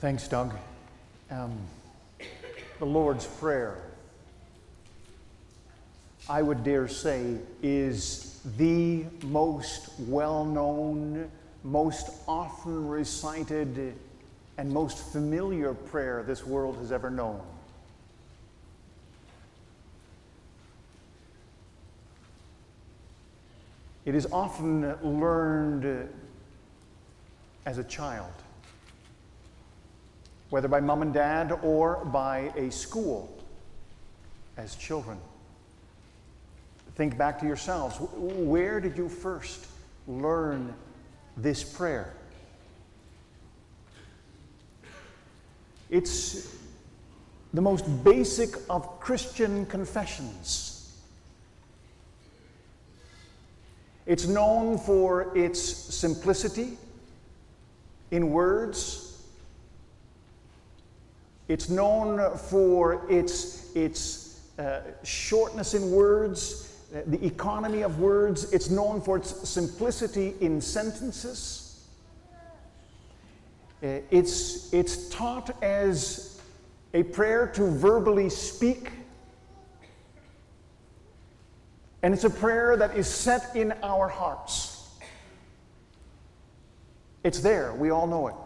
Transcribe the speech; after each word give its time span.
Thanks, 0.00 0.26
Doug. 0.28 0.54
Um, 1.30 1.58
the 2.78 2.86
Lord's 2.86 3.26
Prayer, 3.26 3.76
I 6.26 6.40
would 6.40 6.64
dare 6.64 6.88
say, 6.88 7.36
is 7.62 8.40
the 8.56 9.04
most 9.24 9.90
well 9.98 10.46
known, 10.46 11.30
most 11.64 12.12
often 12.26 12.88
recited, 12.88 13.94
and 14.56 14.72
most 14.72 15.12
familiar 15.12 15.74
prayer 15.74 16.24
this 16.26 16.46
world 16.46 16.78
has 16.78 16.92
ever 16.92 17.10
known. 17.10 17.42
It 24.06 24.14
is 24.14 24.26
often 24.32 24.96
learned 25.02 26.08
as 27.66 27.76
a 27.76 27.84
child 27.84 28.32
whether 30.50 30.68
by 30.68 30.80
mom 30.80 31.02
and 31.02 31.14
dad 31.14 31.52
or 31.62 32.04
by 32.06 32.52
a 32.56 32.70
school 32.70 33.36
as 34.56 34.74
children. 34.74 35.16
Think 36.96 37.16
back 37.16 37.38
to 37.40 37.46
yourselves. 37.46 37.96
Where 37.98 38.80
did 38.80 38.98
you 38.98 39.08
first 39.08 39.66
learn 40.06 40.74
this 41.36 41.64
prayer? 41.64 42.12
It's 45.88 46.54
the 47.54 47.60
most 47.60 48.04
basic 48.04 48.50
of 48.68 49.00
Christian 49.00 49.66
confessions. 49.66 50.76
It's 54.06 54.26
known 54.26 54.78
for 54.78 55.36
its 55.36 55.60
simplicity 55.60 56.76
in 58.10 58.30
words 58.30 59.09
it's 61.50 61.68
known 61.68 62.36
for 62.36 63.10
its, 63.10 63.74
its 63.74 64.40
uh, 64.56 64.82
shortness 65.02 65.74
in 65.74 65.90
words, 65.90 66.78
uh, 66.94 67.00
the 67.08 67.26
economy 67.26 67.82
of 67.82 67.98
words. 67.98 68.52
It's 68.52 68.70
known 68.70 69.00
for 69.00 69.16
its 69.16 69.48
simplicity 69.48 70.34
in 70.40 70.60
sentences. 70.60 71.88
Uh, 73.82 73.98
it's, 74.12 74.72
it's 74.72 75.08
taught 75.08 75.60
as 75.60 76.40
a 76.94 77.02
prayer 77.02 77.48
to 77.48 77.68
verbally 77.68 78.30
speak. 78.30 78.92
And 82.04 82.14
it's 82.14 82.22
a 82.22 82.30
prayer 82.30 82.76
that 82.76 82.96
is 82.96 83.08
set 83.08 83.56
in 83.56 83.72
our 83.82 84.06
hearts. 84.06 84.88
It's 87.24 87.40
there, 87.40 87.74
we 87.74 87.90
all 87.90 88.06
know 88.06 88.28
it. 88.28 88.36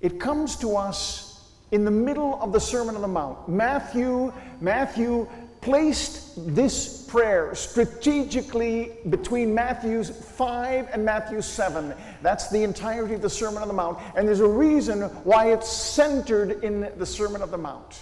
It 0.00 0.20
comes 0.20 0.56
to 0.56 0.76
us 0.76 1.50
in 1.70 1.84
the 1.84 1.90
middle 1.90 2.40
of 2.40 2.52
the 2.52 2.60
Sermon 2.60 2.94
on 2.94 3.02
the 3.02 3.08
Mount. 3.08 3.48
Matthew, 3.48 4.32
Matthew 4.60 5.28
placed 5.60 6.54
this 6.54 7.04
prayer 7.08 7.54
strategically 7.54 8.92
between 9.10 9.52
Matthew's 9.54 10.10
5 10.10 10.90
and 10.92 11.04
Matthew 11.04 11.42
7. 11.42 11.92
That's 12.22 12.48
the 12.50 12.62
entirety 12.62 13.14
of 13.14 13.22
the 13.22 13.30
Sermon 13.30 13.62
on 13.62 13.68
the 13.68 13.74
Mount. 13.74 13.98
And 14.16 14.28
there's 14.28 14.40
a 14.40 14.48
reason 14.48 15.02
why 15.24 15.52
it's 15.52 15.68
centered 15.68 16.62
in 16.62 16.88
the 16.98 17.06
Sermon 17.06 17.42
on 17.42 17.50
the 17.50 17.58
Mount. 17.58 18.00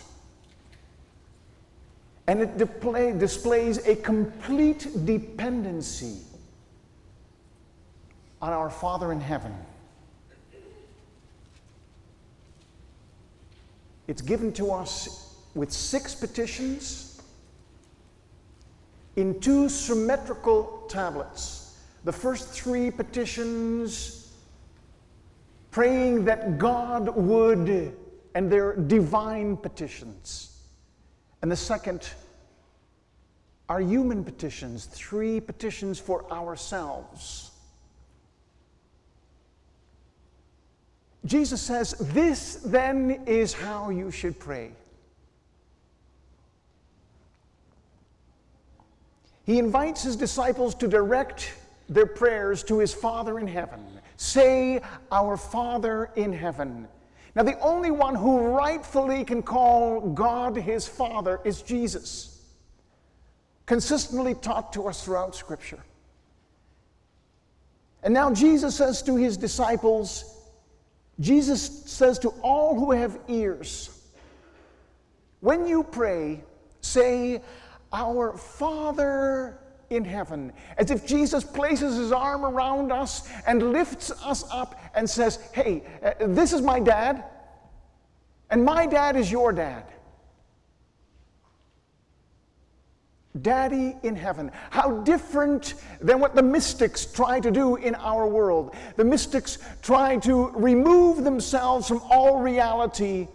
And 2.27 2.41
it 2.41 2.59
display, 2.59 3.13
displays 3.13 3.79
a 3.87 3.97
complete 3.97 4.87
dependency 5.05 6.19
on 8.43 8.53
our 8.53 8.69
Father 8.69 9.11
in 9.13 9.21
heaven. 9.21 9.55
It's 14.07 14.23
given 14.23 14.53
to 14.55 14.73
us 14.73 15.37
with 15.55 15.73
six 15.73 16.15
petitions 16.15 17.23
in 19.17 19.41
two 19.41 19.69
symmetrical 19.69 20.85
tablets. 20.89 21.79
The 22.05 22.13
first 22.13 22.49
three 22.49 22.91
petitions 22.91 24.33
praying 25.71 26.25
that 26.27 26.59
God 26.59 27.17
would, 27.17 27.97
and 28.35 28.51
they're 28.51 28.77
divine 28.77 29.57
petitions. 29.57 30.63
And 31.43 31.51
the 31.51 31.57
second 31.57 32.09
are 33.69 33.81
human 33.81 34.25
petitions, 34.25 34.85
three 34.87 35.41
petitions 35.41 35.99
for 35.99 36.31
ourselves. 36.31 37.51
Jesus 41.25 41.61
says, 41.61 41.93
This 41.99 42.57
then 42.57 43.23
is 43.27 43.53
how 43.53 43.91
you 43.91 44.11
should 44.11 44.39
pray. 44.39 44.73
He 49.45 49.59
invites 49.59 50.03
his 50.03 50.17
disciples 50.17 50.75
to 50.77 50.89
direct 50.89 51.53
their 51.89 52.07
prayers 52.07 52.63
to 52.65 52.79
his 52.79 52.95
Father 52.95 53.39
in 53.39 53.47
heaven. 53.47 53.85
Say, 54.17 54.81
Our 55.11 55.37
Father 55.37 56.11
in 56.17 56.33
heaven. 56.33 56.89
Now, 57.35 57.43
the 57.43 57.59
only 57.61 57.91
one 57.91 58.15
who 58.15 58.39
rightfully 58.39 59.25
can 59.25 59.43
call 59.43 60.01
God 60.01 60.57
his 60.57 60.87
Father 60.87 61.41
is 61.45 61.63
Jesus, 61.63 62.41
consistently 63.67 64.35
taught 64.35 64.73
to 64.75 64.87
us 64.87 65.05
throughout 65.05 65.35
Scripture. 65.35 65.83
And 68.05 68.15
now 68.15 68.33
Jesus 68.33 68.77
says 68.77 69.03
to 69.03 69.17
his 69.17 69.37
disciples, 69.37 70.34
Jesus 71.21 71.85
says 71.87 72.19
to 72.21 72.31
all 72.43 72.75
who 72.75 72.91
have 72.93 73.19
ears, 73.29 73.91
when 75.41 75.67
you 75.67 75.83
pray, 75.83 76.43
say, 76.81 77.41
Our 77.93 78.37
Father 78.37 79.59
in 79.91 80.05
heaven, 80.05 80.53
as 80.79 80.91
if 80.91 81.07
Jesus 81.07 81.45
places 81.45 81.97
his 81.97 82.13
arm 82.13 82.45
around 82.45 82.91
us 82.91 83.29
and 83.47 83.73
lifts 83.73 84.11
us 84.25 84.45
up 84.51 84.81
and 84.95 85.09
says, 85.09 85.39
Hey, 85.53 85.85
uh, 86.03 86.13
this 86.29 86.53
is 86.53 86.63
my 86.63 86.81
dad, 86.81 87.25
and 88.51 88.65
my 88.65 88.87
dad 88.87 89.17
is 89.17 89.31
your 89.31 89.53
dad. 89.53 89.85
Daddy 93.41 93.97
in 94.05 94.15
heaven. 94.15 94.53
How 94.71 95.01
different 95.03 95.75
than 96.01 96.21
what 96.21 96.37
the 96.37 96.43
mystics 96.43 97.05
try 97.05 97.41
to 97.41 97.51
do 97.51 97.77
in 97.77 97.97
our 97.97 98.29
world. 98.29 98.75
The 98.97 99.05
mystics 99.05 99.59
try 99.83 100.19
to 100.19 100.51
remove 100.51 101.25
themselves 101.25 101.89
from 101.89 102.01
all 102.11 102.39
reality. 102.39 103.27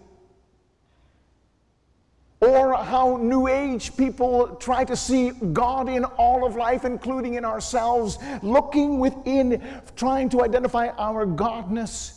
Or 2.40 2.76
how 2.76 3.18
New 3.18 3.48
Age 3.50 3.98
people 3.98 4.56
try 4.56 4.86
to 4.86 4.96
see 4.96 5.32
God 5.32 5.90
in 5.90 6.06
all 6.06 6.46
of 6.46 6.56
life, 6.56 6.86
including 6.86 7.34
in 7.34 7.44
ourselves, 7.44 8.18
looking 8.42 9.00
within, 9.00 9.62
trying 9.98 10.30
to 10.30 10.44
identify 10.44 10.88
our 10.98 11.26
Godness. 11.26 12.16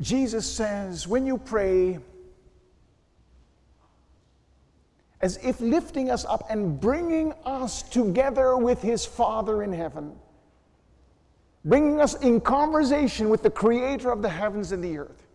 Jesus 0.00 0.50
says, 0.50 1.06
when 1.06 1.24
you 1.24 1.38
pray, 1.38 2.00
as 5.24 5.38
if 5.42 5.58
lifting 5.58 6.10
us 6.10 6.26
up 6.26 6.44
and 6.50 6.78
bringing 6.78 7.32
us 7.46 7.80
together 7.80 8.58
with 8.58 8.82
His 8.82 9.06
Father 9.06 9.62
in 9.62 9.72
heaven, 9.72 10.14
bringing 11.64 11.98
us 11.98 12.12
in 12.16 12.42
conversation 12.42 13.30
with 13.30 13.42
the 13.42 13.48
Creator 13.48 14.10
of 14.10 14.20
the 14.20 14.28
heavens 14.28 14.70
and 14.70 14.84
the 14.84 14.98
earth. 14.98 15.26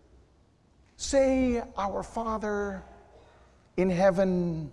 Say, 0.97 1.63
Our 1.75 2.03
Father 2.03 2.83
in 3.77 3.89
heaven. 3.89 4.69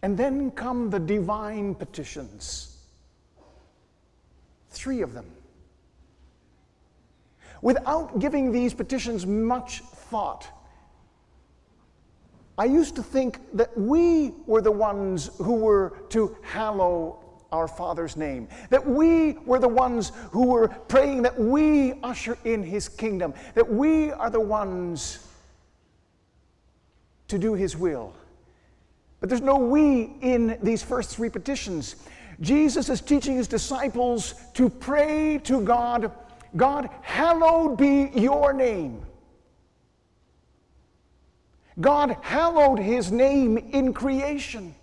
And 0.00 0.16
then 0.16 0.50
come 0.50 0.88
the 0.88 0.98
divine 0.98 1.74
petitions. 1.74 2.78
Three 4.70 5.02
of 5.02 5.12
them. 5.12 5.26
Without 7.60 8.18
giving 8.18 8.50
these 8.50 8.72
petitions 8.72 9.26
much 9.26 9.80
thought, 9.82 10.48
I 12.62 12.66
used 12.66 12.94
to 12.94 13.02
think 13.02 13.40
that 13.54 13.76
we 13.76 14.34
were 14.46 14.62
the 14.62 14.70
ones 14.70 15.30
who 15.38 15.56
were 15.56 15.94
to 16.10 16.36
hallow 16.42 17.18
our 17.50 17.66
Father's 17.66 18.16
name, 18.16 18.46
that 18.70 18.86
we 18.86 19.32
were 19.44 19.58
the 19.58 19.66
ones 19.66 20.12
who 20.30 20.46
were 20.46 20.68
praying 20.68 21.22
that 21.22 21.36
we 21.36 21.94
usher 22.04 22.38
in 22.44 22.62
His 22.62 22.88
kingdom, 22.88 23.34
that 23.56 23.68
we 23.68 24.12
are 24.12 24.30
the 24.30 24.38
ones 24.38 25.26
to 27.26 27.36
do 27.36 27.54
His 27.54 27.76
will. 27.76 28.12
But 29.18 29.28
there's 29.28 29.42
no 29.42 29.56
we 29.56 30.12
in 30.20 30.56
these 30.62 30.84
first 30.84 31.16
three 31.16 31.30
petitions. 31.30 31.96
Jesus 32.40 32.88
is 32.88 33.00
teaching 33.00 33.34
His 33.34 33.48
disciples 33.48 34.34
to 34.54 34.70
pray 34.70 35.40
to 35.42 35.62
God 35.62 36.12
God, 36.56 36.90
hallowed 37.00 37.78
be 37.78 38.10
your 38.14 38.52
name. 38.52 39.02
God 41.80 42.16
hallowed 42.20 42.78
his 42.78 43.10
name 43.10 43.56
in 43.56 43.92
creation. 43.92 44.74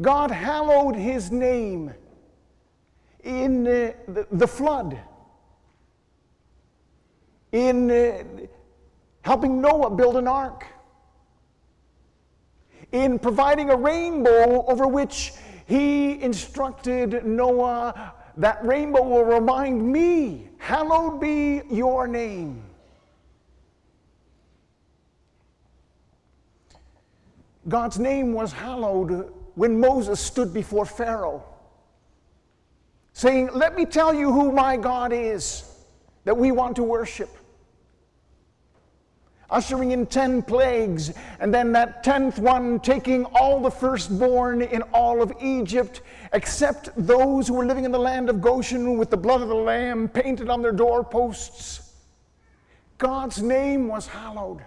God 0.00 0.30
hallowed 0.30 0.96
his 0.96 1.30
name 1.30 1.92
in 3.24 3.66
uh, 3.66 3.92
the, 4.06 4.26
the, 4.30 4.46
flood, 4.46 4.98
in 7.52 7.90
uh, 7.90 8.22
helping 9.22 9.60
Noah 9.60 9.90
build 9.90 10.16
an 10.16 10.28
ark, 10.28 10.64
in 12.92 13.18
providing 13.18 13.70
a 13.70 13.76
rainbow 13.76 14.64
over 14.66 14.86
which 14.86 15.32
he 15.66 16.20
instructed 16.22 17.26
Noah 17.26 18.14
that 18.36 18.64
rainbow 18.64 19.02
will 19.02 19.24
remind 19.24 19.92
me, 19.92 20.48
hallowed 20.58 21.20
be 21.20 21.62
your 21.70 22.06
name. 22.06 22.67
God's 27.68 27.98
name 27.98 28.32
was 28.32 28.52
hallowed 28.52 29.32
when 29.54 29.78
Moses 29.78 30.20
stood 30.20 30.54
before 30.54 30.86
Pharaoh, 30.86 31.44
saying, 33.12 33.50
Let 33.52 33.76
me 33.76 33.84
tell 33.84 34.14
you 34.14 34.32
who 34.32 34.52
my 34.52 34.76
God 34.76 35.12
is 35.12 35.64
that 36.24 36.36
we 36.36 36.50
want 36.52 36.76
to 36.76 36.82
worship. 36.82 37.28
Ushering 39.50 39.92
in 39.92 40.06
10 40.06 40.42
plagues, 40.42 41.12
and 41.40 41.52
then 41.52 41.72
that 41.72 42.04
10th 42.04 42.38
one 42.38 42.78
taking 42.80 43.24
all 43.26 43.60
the 43.60 43.70
firstborn 43.70 44.60
in 44.60 44.82
all 44.92 45.22
of 45.22 45.32
Egypt, 45.40 46.02
except 46.34 46.90
those 46.96 47.48
who 47.48 47.54
were 47.54 47.64
living 47.64 47.84
in 47.84 47.92
the 47.92 47.98
land 47.98 48.28
of 48.28 48.42
Goshen 48.42 48.98
with 48.98 49.10
the 49.10 49.16
blood 49.16 49.40
of 49.40 49.48
the 49.48 49.54
Lamb 49.54 50.08
painted 50.08 50.50
on 50.50 50.60
their 50.60 50.72
doorposts. 50.72 51.94
God's 52.98 53.40
name 53.40 53.88
was 53.88 54.06
hallowed. 54.06 54.62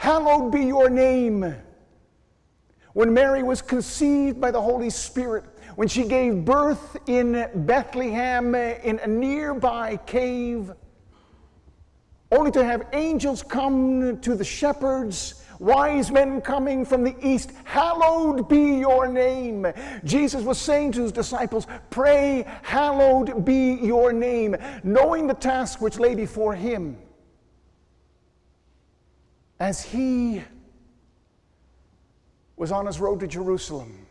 Hallowed 0.00 0.50
be 0.50 0.64
your 0.64 0.88
name. 0.88 1.54
When 2.94 3.12
Mary 3.12 3.42
was 3.42 3.60
conceived 3.60 4.40
by 4.40 4.50
the 4.50 4.58
Holy 4.60 4.88
Spirit, 4.88 5.44
when 5.76 5.88
she 5.88 6.04
gave 6.04 6.42
birth 6.42 6.96
in 7.06 7.50
Bethlehem 7.54 8.54
in 8.54 8.98
a 9.00 9.06
nearby 9.06 9.98
cave, 10.06 10.72
only 12.32 12.50
to 12.52 12.64
have 12.64 12.86
angels 12.94 13.42
come 13.42 14.18
to 14.22 14.34
the 14.34 14.42
shepherds, 14.42 15.44
wise 15.58 16.10
men 16.10 16.40
coming 16.40 16.86
from 16.86 17.04
the 17.04 17.14
east, 17.20 17.52
hallowed 17.64 18.48
be 18.48 18.78
your 18.78 19.06
name. 19.06 19.66
Jesus 20.04 20.42
was 20.42 20.56
saying 20.56 20.92
to 20.92 21.02
his 21.02 21.12
disciples, 21.12 21.66
Pray, 21.90 22.46
hallowed 22.62 23.44
be 23.44 23.74
your 23.74 24.14
name, 24.14 24.56
knowing 24.82 25.26
the 25.26 25.34
task 25.34 25.82
which 25.82 25.98
lay 25.98 26.14
before 26.14 26.54
him 26.54 26.96
as 29.60 29.82
he 29.82 30.42
was 32.56 32.72
on 32.72 32.86
his 32.86 32.98
road 32.98 33.20
to 33.20 33.26
Jerusalem, 33.26 34.06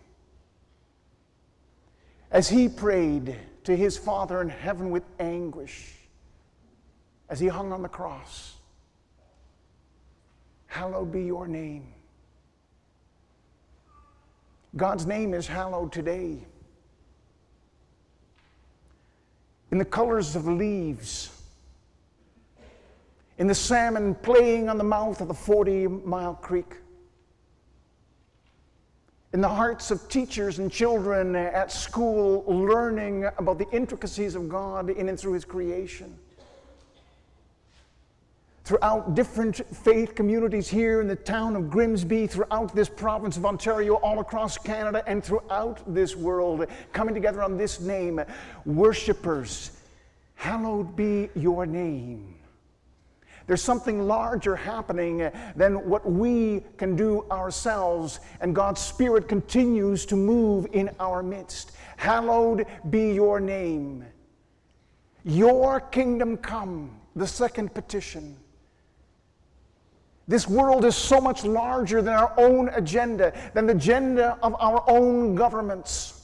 as 2.32 2.48
he 2.48 2.70
prayed 2.70 3.36
to 3.64 3.76
his 3.76 3.98
Father 3.98 4.42
in 4.42 4.50
heaven 4.50 4.92
with 4.92 5.04
anguish, 5.20 5.96
as 7.30 7.40
he 7.40 7.48
hung 7.48 7.74
on 7.74 7.82
the 7.82 7.90
cross, 7.90 8.56
hallowed 10.68 11.12
be 11.12 11.24
your 11.24 11.48
name. 11.48 11.94
God's 14.76 15.08
name 15.08 15.34
is 15.34 15.48
hallowed 15.48 15.92
today. 15.92 16.46
In 19.72 19.80
the 19.80 19.86
colors 19.86 20.36
of 20.36 20.48
leaves, 20.48 21.39
in 23.40 23.48
the 23.48 23.56
salmon 23.56 24.14
playing 24.16 24.70
on 24.70 24.78
the 24.78 24.84
mouth 24.84 25.22
of 25.22 25.30
the 25.30 25.34
40 25.34 25.88
mile 25.88 26.36
creek. 26.36 26.76
In 29.32 29.42
the 29.42 29.48
hearts 29.48 29.92
of 29.92 30.10
teachers 30.10 30.60
and 30.60 30.70
children 30.70 31.36
at 31.36 31.72
school, 31.72 32.44
learning 32.48 33.26
about 33.38 33.58
the 33.58 33.70
intricacies 33.72 34.36
of 34.36 34.50
God 34.50 34.90
in 34.90 35.08
and 35.08 35.18
through 35.18 35.34
His 35.34 35.46
creation. 35.46 36.18
Throughout 38.66 39.16
different 39.16 39.66
faith 39.74 40.16
communities 40.16 40.68
here 40.68 41.00
in 41.00 41.08
the 41.08 41.16
town 41.16 41.56
of 41.56 41.70
Grimsby, 41.70 42.28
throughout 42.28 42.76
this 42.76 42.90
province 42.90 43.38
of 43.38 43.46
Ontario, 43.46 43.96
all 43.96 44.20
across 44.20 44.58
Canada, 44.58 45.02
and 45.08 45.24
throughout 45.24 45.82
this 45.92 46.16
world, 46.16 46.66
coming 46.92 47.16
together 47.16 47.42
on 47.42 47.58
this 47.58 47.80
name, 47.80 48.20
worshippers, 48.66 49.72
hallowed 50.36 50.96
be 50.96 51.30
your 51.36 51.66
name. 51.66 52.36
There's 53.50 53.64
something 53.64 54.08
larger 54.08 54.56
happening 54.56 55.28
than 55.56 55.90
what 55.90 56.06
we 56.06 56.62
can 56.78 56.96
do 56.96 57.26
ourselves, 57.32 58.20
and 58.42 58.54
God's 58.54 58.80
Spirit 58.80 59.28
continues 59.28 60.06
to 60.06 60.16
move 60.16 60.68
in 60.72 60.92
our 61.00 61.24
midst. 61.24 61.72
Hallowed 61.98 62.68
be 62.92 63.12
your 63.12 63.40
name. 63.40 64.06
Your 65.24 65.80
kingdom 65.80 66.38
come, 66.38 66.92
the 67.16 67.26
second 67.26 67.74
petition. 67.74 68.38
This 70.28 70.48
world 70.48 70.86
is 70.86 70.96
so 70.96 71.20
much 71.20 71.44
larger 71.44 72.04
than 72.04 72.14
our 72.14 72.36
own 72.38 72.70
agenda, 72.70 73.34
than 73.56 73.66
the 73.66 73.74
agenda 73.74 74.38
of 74.44 74.56
our 74.60 74.88
own 74.88 75.34
governments. 75.34 76.19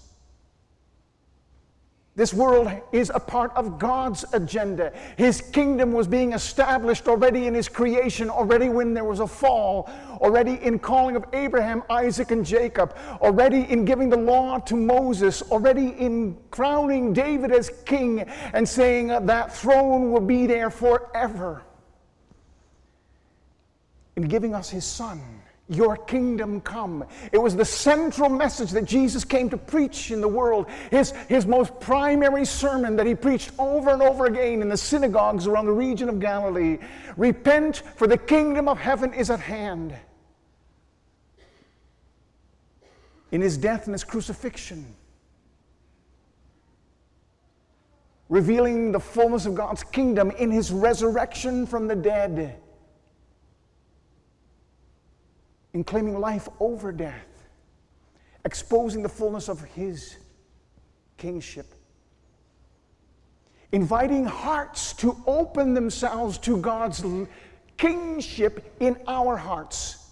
This 2.17 2.33
world 2.33 2.71
is 2.93 3.11
a 3.13 3.19
part 3.19 3.51
of 3.57 3.77
God's 3.77 4.23
agenda. 4.31 4.93
His 5.17 5.41
kingdom 5.41 5.91
was 5.91 6.07
being 6.07 6.31
established 6.31 7.09
already 7.09 7.45
in 7.45 7.53
His 7.53 7.67
creation, 7.67 8.29
already 8.29 8.69
when 8.69 8.93
there 8.93 9.03
was 9.03 9.19
a 9.19 9.27
fall, 9.27 9.89
already 10.21 10.53
in 10.63 10.79
calling 10.79 11.17
of 11.17 11.25
Abraham, 11.33 11.83
Isaac, 11.89 12.31
and 12.31 12.45
Jacob, 12.45 12.95
already 13.21 13.69
in 13.69 13.83
giving 13.83 14.07
the 14.07 14.17
law 14.17 14.59
to 14.59 14.77
Moses, 14.77 15.41
already 15.51 15.89
in 15.89 16.37
crowning 16.51 17.11
David 17.11 17.51
as 17.51 17.69
king 17.85 18.21
and 18.53 18.67
saying 18.67 19.11
uh, 19.11 19.19
that 19.21 19.53
throne 19.53 20.13
will 20.13 20.21
be 20.21 20.47
there 20.47 20.69
forever, 20.69 21.63
in 24.15 24.23
giving 24.23 24.55
us 24.55 24.69
His 24.69 24.85
Son 24.85 25.21
your 25.67 25.97
kingdom 25.97 26.61
come. 26.61 27.03
It 27.31 27.39
was 27.39 27.55
the 27.55 27.65
central 27.65 28.29
message 28.29 28.71
that 28.71 28.85
Jesus 28.85 29.25
came 29.25 29.49
to 29.49 29.57
preach 29.57 30.11
in 30.11 30.21
the 30.21 30.27
world. 30.27 30.67
His, 30.91 31.11
his 31.27 31.47
most 31.47 31.79
primary 31.79 32.45
sermon 32.45 32.95
that 32.97 33.07
he 33.07 33.15
preached 33.15 33.51
over 33.57 33.89
and 33.89 34.01
over 34.01 34.25
again 34.25 34.61
in 34.61 34.69
the 34.69 34.77
synagogues 34.77 35.47
around 35.47 35.65
the 35.65 35.71
region 35.71 36.07
of 36.07 36.19
Galilee 36.19 36.77
Repent, 37.17 37.77
for 37.95 38.07
the 38.07 38.17
kingdom 38.17 38.67
of 38.67 38.77
heaven 38.77 39.13
is 39.13 39.29
at 39.29 39.39
hand. 39.39 39.95
In 43.31 43.41
his 43.41 43.57
death 43.57 43.85
and 43.85 43.93
his 43.93 44.03
crucifixion, 44.03 44.85
revealing 48.29 48.91
the 48.91 48.99
fullness 48.99 49.45
of 49.45 49.55
God's 49.55 49.83
kingdom 49.83 50.29
in 50.31 50.51
his 50.51 50.71
resurrection 50.71 51.65
from 51.65 51.87
the 51.87 51.95
dead 51.95 52.59
in 55.75 55.83
claiming 55.83 56.17
life 56.17 56.47
over 56.61 56.93
death, 56.93 57.49
exposing 58.45 59.03
the 59.03 59.09
fullness 59.09 59.49
of 59.49 59.61
his 59.61 60.15
kingship, 61.17 61.65
inviting 63.73 64.23
hearts 64.23 64.93
to 64.93 65.21
open 65.27 65.73
themselves 65.73 66.37
to 66.37 66.55
God's 66.55 67.03
kingship 67.75 68.73
in 68.79 68.95
our 69.05 69.35
hearts, 69.35 70.11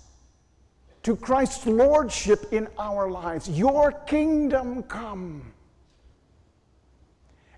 to 1.03 1.15
Christ's 1.15 1.65
lordship 1.65 2.51
in 2.51 2.67
our 2.77 3.10
lives. 3.10 3.50
Your 3.50 3.93
kingdom 3.93 4.84
come. 4.84 5.53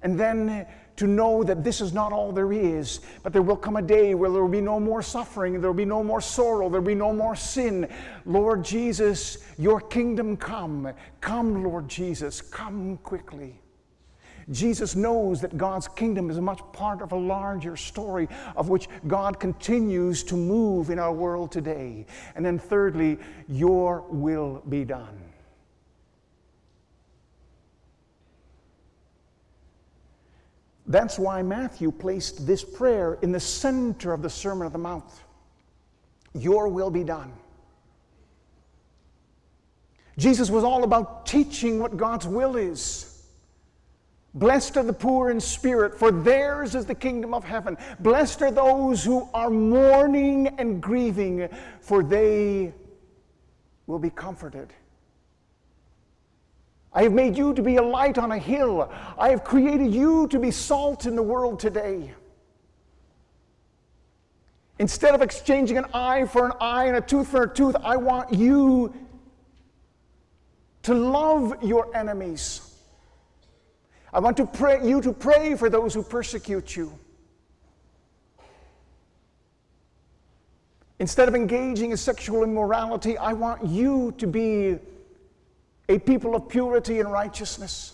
And 0.03 0.19
then 0.19 0.67
to 0.97 1.07
know 1.07 1.43
that 1.43 1.63
this 1.63 1.81
is 1.81 1.93
not 1.93 2.13
all 2.13 2.31
there 2.31 2.53
is, 2.53 3.01
but 3.23 3.33
there 3.33 3.41
will 3.41 3.57
come 3.57 3.75
a 3.75 3.81
day 3.81 4.15
where 4.15 4.29
there 4.29 4.41
will 4.41 4.49
be 4.49 4.61
no 4.61 4.79
more 4.79 5.01
suffering, 5.01 5.59
there 5.59 5.69
will 5.69 5.77
be 5.77 5.85
no 5.85 6.03
more 6.03 6.21
sorrow, 6.21 6.69
there 6.69 6.79
will 6.79 6.87
be 6.87 6.95
no 6.95 7.13
more 7.13 7.35
sin. 7.35 7.89
Lord 8.25 8.63
Jesus, 8.63 9.39
your 9.57 9.81
kingdom 9.81 10.37
come. 10.37 10.93
Come, 11.21 11.63
Lord 11.63 11.89
Jesus, 11.89 12.41
come 12.41 12.97
quickly. 12.97 13.59
Jesus 14.51 14.95
knows 14.95 15.41
that 15.41 15.57
God's 15.57 15.87
kingdom 15.87 16.29
is 16.29 16.39
much 16.39 16.61
part 16.71 17.01
of 17.01 17.11
a 17.11 17.17
larger 17.17 17.75
story 17.75 18.27
of 18.55 18.69
which 18.69 18.87
God 19.07 19.39
continues 19.39 20.23
to 20.25 20.35
move 20.35 20.91
in 20.91 20.99
our 20.99 21.11
world 21.11 21.51
today. 21.51 22.05
And 22.35 22.45
then, 22.45 22.59
thirdly, 22.59 23.17
your 23.47 24.05
will 24.09 24.61
be 24.69 24.85
done. 24.85 25.24
That's 30.87 31.17
why 31.17 31.41
Matthew 31.41 31.91
placed 31.91 32.45
this 32.45 32.63
prayer 32.63 33.17
in 33.21 33.31
the 33.31 33.39
center 33.39 34.13
of 34.13 34.21
the 34.21 34.29
Sermon 34.29 34.67
of 34.67 34.73
the 34.73 34.79
Mount 34.79 35.05
Your 36.33 36.67
will 36.67 36.91
be 36.91 37.03
done. 37.03 37.31
Jesus 40.17 40.49
was 40.49 40.63
all 40.63 40.83
about 40.83 41.25
teaching 41.25 41.79
what 41.79 41.97
God's 41.97 42.27
will 42.27 42.55
is. 42.55 43.11
Blessed 44.33 44.77
are 44.77 44.83
the 44.83 44.93
poor 44.93 45.31
in 45.31 45.39
spirit, 45.39 45.97
for 45.97 46.11
theirs 46.11 46.75
is 46.75 46.85
the 46.85 46.95
kingdom 46.95 47.33
of 47.33 47.45
heaven. 47.45 47.77
Blessed 48.01 48.41
are 48.41 48.51
those 48.51 49.03
who 49.03 49.29
are 49.33 49.49
mourning 49.49 50.47
and 50.59 50.81
grieving, 50.81 51.47
for 51.79 52.03
they 52.03 52.73
will 53.87 53.99
be 53.99 54.09
comforted. 54.09 54.73
I 56.95 57.03
have 57.03 57.11
made 57.11 57.37
you 57.37 57.53
to 57.53 57.61
be 57.61 57.75
a 57.75 57.83
light 57.83 58.17
on 58.17 58.31
a 58.31 58.37
hill. 58.37 58.89
I 59.19 59.29
have 59.29 59.43
created 59.43 59.93
you 59.93 60.27
to 60.29 60.39
be 60.39 60.49
salt 60.49 61.05
in 61.05 61.17
the 61.17 61.21
world 61.21 61.59
today. 61.59 62.13
Instead 64.79 65.13
of 65.13 65.21
exchanging 65.21 65.77
an 65.77 65.85
eye 65.93 66.25
for 66.25 66.45
an 66.45 66.53
eye 66.61 66.85
and 66.85 66.95
a 66.95 67.01
tooth 67.01 67.27
for 67.27 67.43
a 67.43 67.53
tooth, 67.53 67.75
I 67.83 67.97
want 67.97 68.33
you 68.33 68.93
to 70.83 70.93
love 70.93 71.61
your 71.61 71.93
enemies. 71.93 72.61
I 74.13 74.19
want 74.19 74.37
to 74.37 74.45
pray, 74.45 74.87
you 74.87 75.01
to 75.01 75.11
pray 75.11 75.55
for 75.55 75.69
those 75.69 75.93
who 75.93 76.01
persecute 76.01 76.77
you. 76.77 76.97
Instead 80.99 81.27
of 81.27 81.35
engaging 81.35 81.91
in 81.91 81.97
sexual 81.97 82.43
immorality, 82.43 83.17
I 83.17 83.33
want 83.33 83.65
you 83.65 84.13
to 84.17 84.27
be 84.27 84.77
a 85.87 85.99
people 85.99 86.35
of 86.35 86.49
purity 86.49 86.99
and 86.99 87.11
righteousness. 87.11 87.91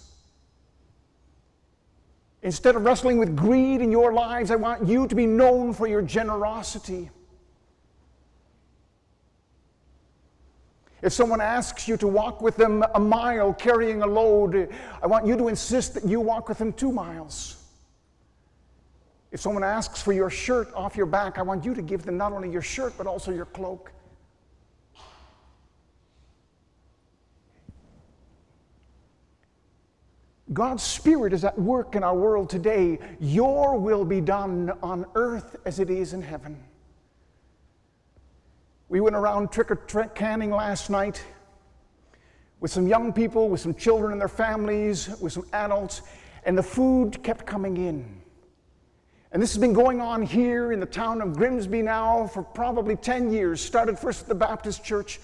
Instead 2.43 2.75
of 2.75 2.83
wrestling 2.83 3.17
with 3.17 3.35
greed 3.35 3.81
in 3.81 3.91
your 3.91 4.13
lives, 4.13 4.49
I 4.49 4.55
want 4.55 4.87
you 4.87 5.07
to 5.07 5.15
be 5.15 5.27
known 5.27 5.73
for 5.73 5.87
your 5.87 6.01
generosity. 6.01 7.09
If 11.01 11.13
someone 11.13 11.41
asks 11.41 11.87
you 11.87 11.97
to 11.97 12.07
walk 12.07 12.41
with 12.41 12.57
them 12.57 12.83
a 12.93 12.99
mile 12.99 13.53
carrying 13.53 14.01
a 14.01 14.07
load, 14.07 14.69
I 15.01 15.07
want 15.07 15.25
you 15.25 15.35
to 15.35 15.47
insist 15.47 15.95
that 15.95 16.05
you 16.05 16.19
walk 16.19 16.47
with 16.47 16.57
them 16.57 16.73
two 16.73 16.91
miles. 16.91 17.57
If 19.31 19.39
someone 19.39 19.63
asks 19.63 20.01
for 20.01 20.13
your 20.13 20.29
shirt 20.29 20.71
off 20.73 20.95
your 20.95 21.05
back, 21.05 21.37
I 21.37 21.41
want 21.41 21.63
you 21.63 21.73
to 21.73 21.81
give 21.81 22.03
them 22.03 22.17
not 22.17 22.33
only 22.33 22.51
your 22.51 22.61
shirt, 22.61 22.93
but 22.97 23.07
also 23.07 23.31
your 23.31 23.45
cloak. 23.45 23.91
God's 30.53 30.83
Spirit 30.83 31.31
is 31.31 31.45
at 31.45 31.57
work 31.57 31.95
in 31.95 32.03
our 32.03 32.15
world 32.15 32.49
today. 32.49 32.99
Your 33.19 33.77
will 33.77 34.03
be 34.03 34.19
done 34.19 34.71
on 34.83 35.05
earth 35.15 35.55
as 35.65 35.79
it 35.79 35.89
is 35.89 36.13
in 36.13 36.21
heaven. 36.21 36.61
We 38.89 38.99
went 38.99 39.15
around 39.15 39.51
trick 39.51 39.71
or 39.71 39.75
treat 39.75 40.13
canning 40.13 40.51
last 40.51 40.89
night 40.89 41.23
with 42.59 42.71
some 42.71 42.85
young 42.85 43.13
people, 43.13 43.47
with 43.47 43.61
some 43.61 43.73
children 43.73 44.11
and 44.11 44.19
their 44.19 44.27
families, 44.27 45.09
with 45.21 45.31
some 45.31 45.45
adults, 45.53 46.01
and 46.43 46.57
the 46.57 46.63
food 46.63 47.23
kept 47.23 47.45
coming 47.45 47.77
in. 47.77 48.21
And 49.31 49.41
this 49.41 49.53
has 49.53 49.61
been 49.61 49.71
going 49.71 50.01
on 50.01 50.21
here 50.21 50.73
in 50.73 50.81
the 50.81 50.85
town 50.85 51.21
of 51.21 51.37
Grimsby 51.37 51.81
now 51.81 52.27
for 52.27 52.43
probably 52.43 52.97
10 52.97 53.31
years. 53.31 53.61
Started 53.61 53.97
first 53.97 54.23
at 54.23 54.27
the 54.27 54.35
Baptist 54.35 54.83
church 54.83 55.21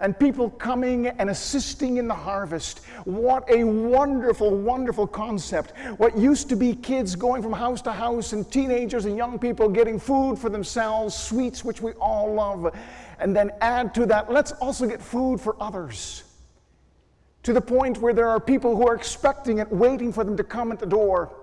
and 0.00 0.18
people 0.18 0.50
coming 0.50 1.08
and 1.08 1.30
assisting 1.30 1.96
in 1.96 2.06
the 2.06 2.14
harvest. 2.14 2.80
What 3.04 3.48
a 3.50 3.64
wonderful, 3.64 4.50
wonderful 4.50 5.06
concept. 5.06 5.72
What 5.96 6.16
used 6.16 6.48
to 6.50 6.56
be 6.56 6.74
kids 6.74 7.16
going 7.16 7.42
from 7.42 7.52
house 7.52 7.82
to 7.82 7.92
house 7.92 8.32
and 8.32 8.50
teenagers 8.50 9.04
and 9.04 9.16
young 9.16 9.38
people 9.38 9.68
getting 9.68 9.98
food 9.98 10.38
for 10.38 10.48
themselves, 10.48 11.14
sweets 11.14 11.64
which 11.64 11.80
we 11.80 11.92
all 11.92 12.32
love, 12.32 12.74
and 13.18 13.34
then 13.34 13.50
add 13.60 13.94
to 13.94 14.06
that, 14.06 14.32
let's 14.32 14.52
also 14.52 14.86
get 14.86 15.02
food 15.02 15.40
for 15.40 15.56
others. 15.60 16.24
To 17.44 17.52
the 17.52 17.60
point 17.60 17.98
where 17.98 18.12
there 18.12 18.28
are 18.28 18.40
people 18.40 18.76
who 18.76 18.86
are 18.86 18.94
expecting 18.94 19.58
it, 19.58 19.70
waiting 19.72 20.12
for 20.12 20.22
them 20.24 20.36
to 20.36 20.44
come 20.44 20.70
at 20.70 20.78
the 20.78 20.86
door. 20.86 21.34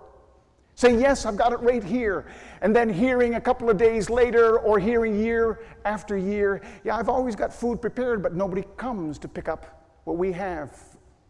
Say, 0.76 1.00
yes, 1.00 1.26
I've 1.26 1.38
got 1.38 1.54
it 1.54 1.60
right 1.62 1.84
here. 1.84 2.26
And 2.62 2.76
then 2.76 2.90
hearing 2.90 3.36
a 3.36 3.42
couple 3.42 3.70
of 3.70 3.78
days 3.78 4.10
later 4.10 4.60
or 4.60 4.78
hearing 4.78 5.18
year 5.18 5.62
after 5.86 6.18
year, 6.18 6.62
yeah, 6.84 6.98
I've 6.98 7.08
always 7.08 7.34
got 7.34 7.54
food 7.54 7.82
prepared, 7.82 8.22
but 8.22 8.36
nobody 8.36 8.64
comes 8.76 9.18
to 9.20 9.30
pick 9.30 9.48
up 9.48 9.86
what 10.04 10.18
we 10.18 10.34
have 10.34 10.78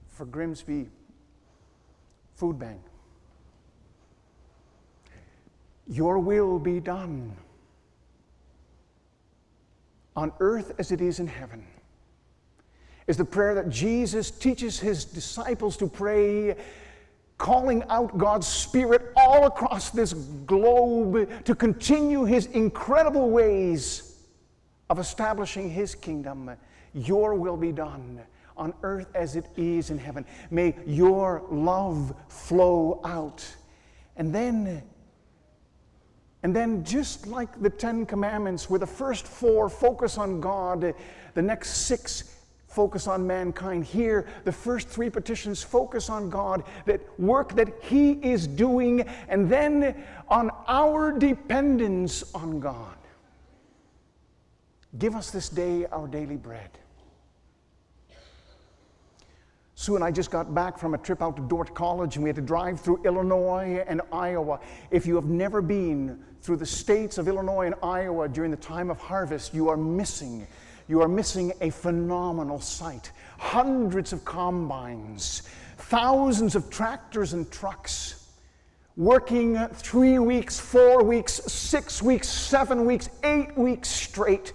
for 0.07 0.25
Grimsby 0.25 0.89
Food 2.33 2.57
Bank. 2.57 2.81
Your 5.87 6.17
will 6.17 6.57
be 6.57 6.79
done 6.79 7.35
on 10.15 10.31
earth 10.39 10.73
as 10.79 10.91
it 10.91 11.01
is 11.01 11.19
in 11.19 11.27
heaven. 11.27 11.65
Is 13.05 13.17
the 13.17 13.25
prayer 13.25 13.53
that 13.53 13.69
Jesus 13.69 14.31
teaches 14.31 14.79
his 14.79 15.05
disciples 15.05 15.77
to 15.77 15.87
pray 15.87 16.55
calling 17.37 17.83
out 17.89 18.17
God's 18.17 18.47
Spirit 18.47 19.11
all 19.15 19.45
across 19.45 19.89
this 19.89 20.13
globe 20.13 21.29
to 21.45 21.55
continue 21.55 22.23
His 22.23 22.45
incredible 22.47 23.29
ways 23.29 24.23
of 24.89 24.99
establishing 24.99 25.69
His 25.69 25.95
kingdom. 25.95 26.51
Your 26.93 27.35
will 27.35 27.57
be 27.57 27.71
done 27.71 28.21
on 28.57 28.73
earth 28.83 29.07
as 29.15 29.35
it 29.35 29.45
is 29.57 29.89
in 29.89 29.97
heaven. 29.97 30.25
May 30.49 30.75
your 30.85 31.43
love 31.49 32.15
flow 32.29 33.01
out. 33.03 33.45
And 34.15 34.33
then, 34.33 34.81
and 36.41 36.55
then, 36.55 36.83
just 36.85 37.27
like 37.27 37.61
the 37.61 37.69
Ten 37.69 38.05
Commandments, 38.05 38.69
where 38.69 38.79
the 38.79 38.87
first 38.87 39.27
four 39.27 39.67
focus 39.67 40.17
on 40.17 40.39
God, 40.39 40.93
the 41.33 41.41
next 41.41 41.87
six 41.87 42.34
focus 42.75 43.07
on 43.07 43.25
mankind. 43.25 43.85
Here, 43.85 44.27
the 44.43 44.51
first 44.51 44.89
three 44.89 45.09
petitions 45.09 45.63
focus 45.63 46.09
on 46.09 46.29
God, 46.29 46.65
that 46.85 47.01
work 47.19 47.55
that 47.55 47.69
He 47.81 48.11
is 48.11 48.45
doing, 48.47 49.01
and 49.29 49.49
then 49.49 50.03
on 50.27 50.51
our 50.67 51.17
dependence 51.17 52.35
on 52.35 52.59
God. 52.59 52.97
Give 54.99 55.15
us 55.15 55.31
this 55.31 55.49
day 55.49 55.85
our 55.85 56.07
daily 56.07 56.35
bread. 56.35 56.69
Sue 59.75 59.95
and 59.95 60.03
I 60.03 60.11
just 60.11 60.31
got 60.31 60.53
back 60.53 60.77
from 60.77 60.93
a 60.93 60.97
trip 60.97 61.21
out 61.21 61.35
to 61.35 61.41
Dordt 61.41 61.73
College, 61.75 62.15
and 62.15 62.23
we 62.23 62.29
had 62.29 62.35
to 62.37 62.41
drive 62.41 62.79
through 62.79 63.01
Illinois 63.03 63.83
and 63.87 64.01
Iowa. 64.11 64.59
If 64.91 65.05
you 65.05 65.15
have 65.15 65.25
never 65.25 65.61
been 65.61 66.23
through 66.41 66.57
the 66.57 66.65
states 66.65 67.17
of 67.17 67.27
Illinois 67.27 67.65
and 67.65 67.75
Iowa 67.83 68.29
during 68.29 68.51
the 68.51 68.57
time 68.57 68.89
of 68.89 68.99
harvest, 68.99 69.53
you 69.53 69.69
are 69.69 69.77
missing 69.77 70.47
you 70.87 71.01
are 71.01 71.07
missing 71.07 71.51
a 71.61 71.69
phenomenal 71.69 72.59
sight. 72.59 73.11
Hundreds 73.37 74.13
of 74.13 74.23
combines, 74.23 75.43
thousands 75.77 76.55
of 76.55 76.69
tractors 76.69 77.33
and 77.33 77.49
trucks, 77.51 78.27
working 78.97 79.57
three 79.73 80.19
weeks, 80.19 80.59
four 80.59 81.03
weeks, 81.03 81.33
six 81.33 82.01
weeks, 82.01 82.29
seven 82.29 82.85
weeks, 82.85 83.09
eight 83.23 83.57
weeks 83.57 83.89
straight 83.89 84.53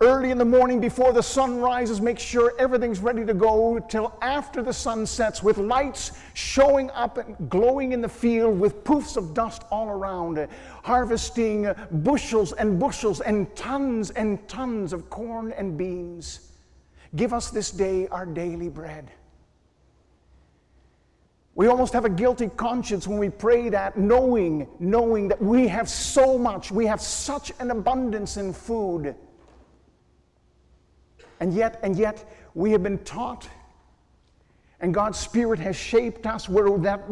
early 0.00 0.30
in 0.30 0.38
the 0.38 0.44
morning 0.44 0.80
before 0.80 1.12
the 1.12 1.22
sun 1.22 1.60
rises, 1.60 2.00
make 2.00 2.18
sure 2.18 2.54
everything's 2.58 3.00
ready 3.00 3.24
to 3.24 3.34
go 3.34 3.78
till 3.88 4.16
after 4.22 4.62
the 4.62 4.72
sun 4.72 5.04
sets 5.04 5.42
with 5.42 5.58
lights 5.58 6.12
showing 6.34 6.90
up 6.92 7.18
and 7.18 7.50
glowing 7.50 7.92
in 7.92 8.00
the 8.00 8.08
field 8.08 8.58
with 8.58 8.82
poofs 8.82 9.16
of 9.16 9.34
dust 9.34 9.64
all 9.70 9.88
around, 9.88 10.48
harvesting 10.82 11.70
bushels 12.02 12.52
and 12.52 12.80
bushels 12.80 13.20
and 13.20 13.54
tons 13.54 14.10
and 14.10 14.48
tons 14.48 14.92
of 14.92 15.10
corn 15.10 15.52
and 15.52 15.76
beans. 15.76 16.52
Give 17.14 17.34
us 17.34 17.50
this 17.50 17.70
day 17.70 18.08
our 18.08 18.24
daily 18.24 18.68
bread. 18.68 19.10
We 21.54 21.66
almost 21.66 21.92
have 21.92 22.06
a 22.06 22.10
guilty 22.10 22.48
conscience 22.56 23.06
when 23.06 23.18
we 23.18 23.28
pray 23.28 23.68
that, 23.68 23.98
knowing, 23.98 24.66
knowing 24.78 25.28
that 25.28 25.42
we 25.42 25.68
have 25.68 25.90
so 25.90 26.38
much, 26.38 26.70
we 26.70 26.86
have 26.86 27.02
such 27.02 27.52
an 27.58 27.70
abundance 27.70 28.38
in 28.38 28.54
food. 28.54 29.14
And 31.40 31.52
yet, 31.54 31.80
and 31.82 31.96
yet, 31.96 32.30
we 32.54 32.70
have 32.72 32.82
been 32.82 32.98
taught, 32.98 33.48
and 34.80 34.94
God's 34.94 35.18
Spirit 35.18 35.58
has 35.58 35.76
shaped 35.76 36.26
us 36.26 36.48
where 36.48 36.78
that 36.78 37.02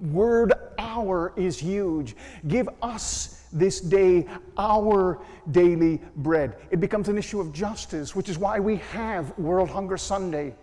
word 0.00 0.52
our 0.78 1.32
is 1.36 1.58
huge. 1.58 2.16
Give 2.48 2.68
us 2.80 3.44
this 3.52 3.80
day 3.80 4.26
our 4.56 5.20
daily 5.50 6.00
bread. 6.16 6.56
It 6.70 6.80
becomes 6.80 7.08
an 7.08 7.18
issue 7.18 7.40
of 7.40 7.52
justice, 7.52 8.16
which 8.16 8.28
is 8.28 8.38
why 8.38 8.60
we 8.60 8.76
have 8.76 9.36
World 9.38 9.70
Hunger 9.70 9.96
Sunday, 9.96 10.54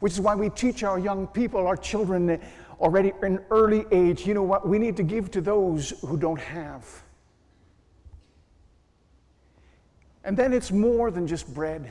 which 0.00 0.12
is 0.12 0.20
why 0.20 0.34
we 0.34 0.50
teach 0.50 0.82
our 0.82 0.98
young 0.98 1.26
people, 1.26 1.66
our 1.66 1.76
children, 1.76 2.40
already 2.80 3.12
in 3.22 3.40
early 3.50 3.84
age, 3.92 4.26
you 4.26 4.34
know 4.34 4.42
what? 4.42 4.68
We 4.68 4.78
need 4.78 4.96
to 4.96 5.02
give 5.04 5.30
to 5.32 5.40
those 5.40 5.90
who 6.00 6.16
don't 6.16 6.40
have. 6.40 6.84
And 10.24 10.36
then 10.36 10.52
it's 10.52 10.70
more 10.70 11.10
than 11.10 11.26
just 11.26 11.52
bread. 11.52 11.90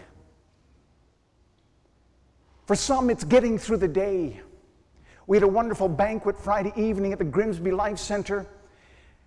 For 2.72 2.76
some, 2.76 3.10
it's 3.10 3.26
getting 3.26 3.58
through 3.58 3.80
the 3.80 3.88
day. 3.90 4.40
We 5.28 5.36
had 5.36 5.44
a 5.44 5.48
wonderful 5.50 5.90
banquet 5.90 6.40
Friday 6.40 6.72
evening 6.78 7.12
at 7.12 7.20
the 7.20 7.26
Grimsby 7.26 7.70
Life 7.70 7.98
Center. 7.98 8.48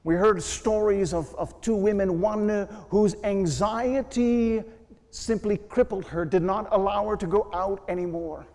We 0.03 0.15
heard 0.15 0.43
stories 0.43 1.13
of, 1.13 1.35
of 1.35 1.61
two 1.61 1.77
women, 1.77 2.23
one 2.23 2.49
uh, 2.49 2.67
whose 2.89 3.17
anxiety 3.23 4.63
simply 5.11 5.59
crippled 5.59 6.07
her, 6.07 6.25
did 6.25 6.43
not 6.43 6.69
allow 6.71 7.07
her 7.07 7.19
to 7.19 7.27
go 7.27 7.51
out 7.53 7.85
anymore. 7.87 8.47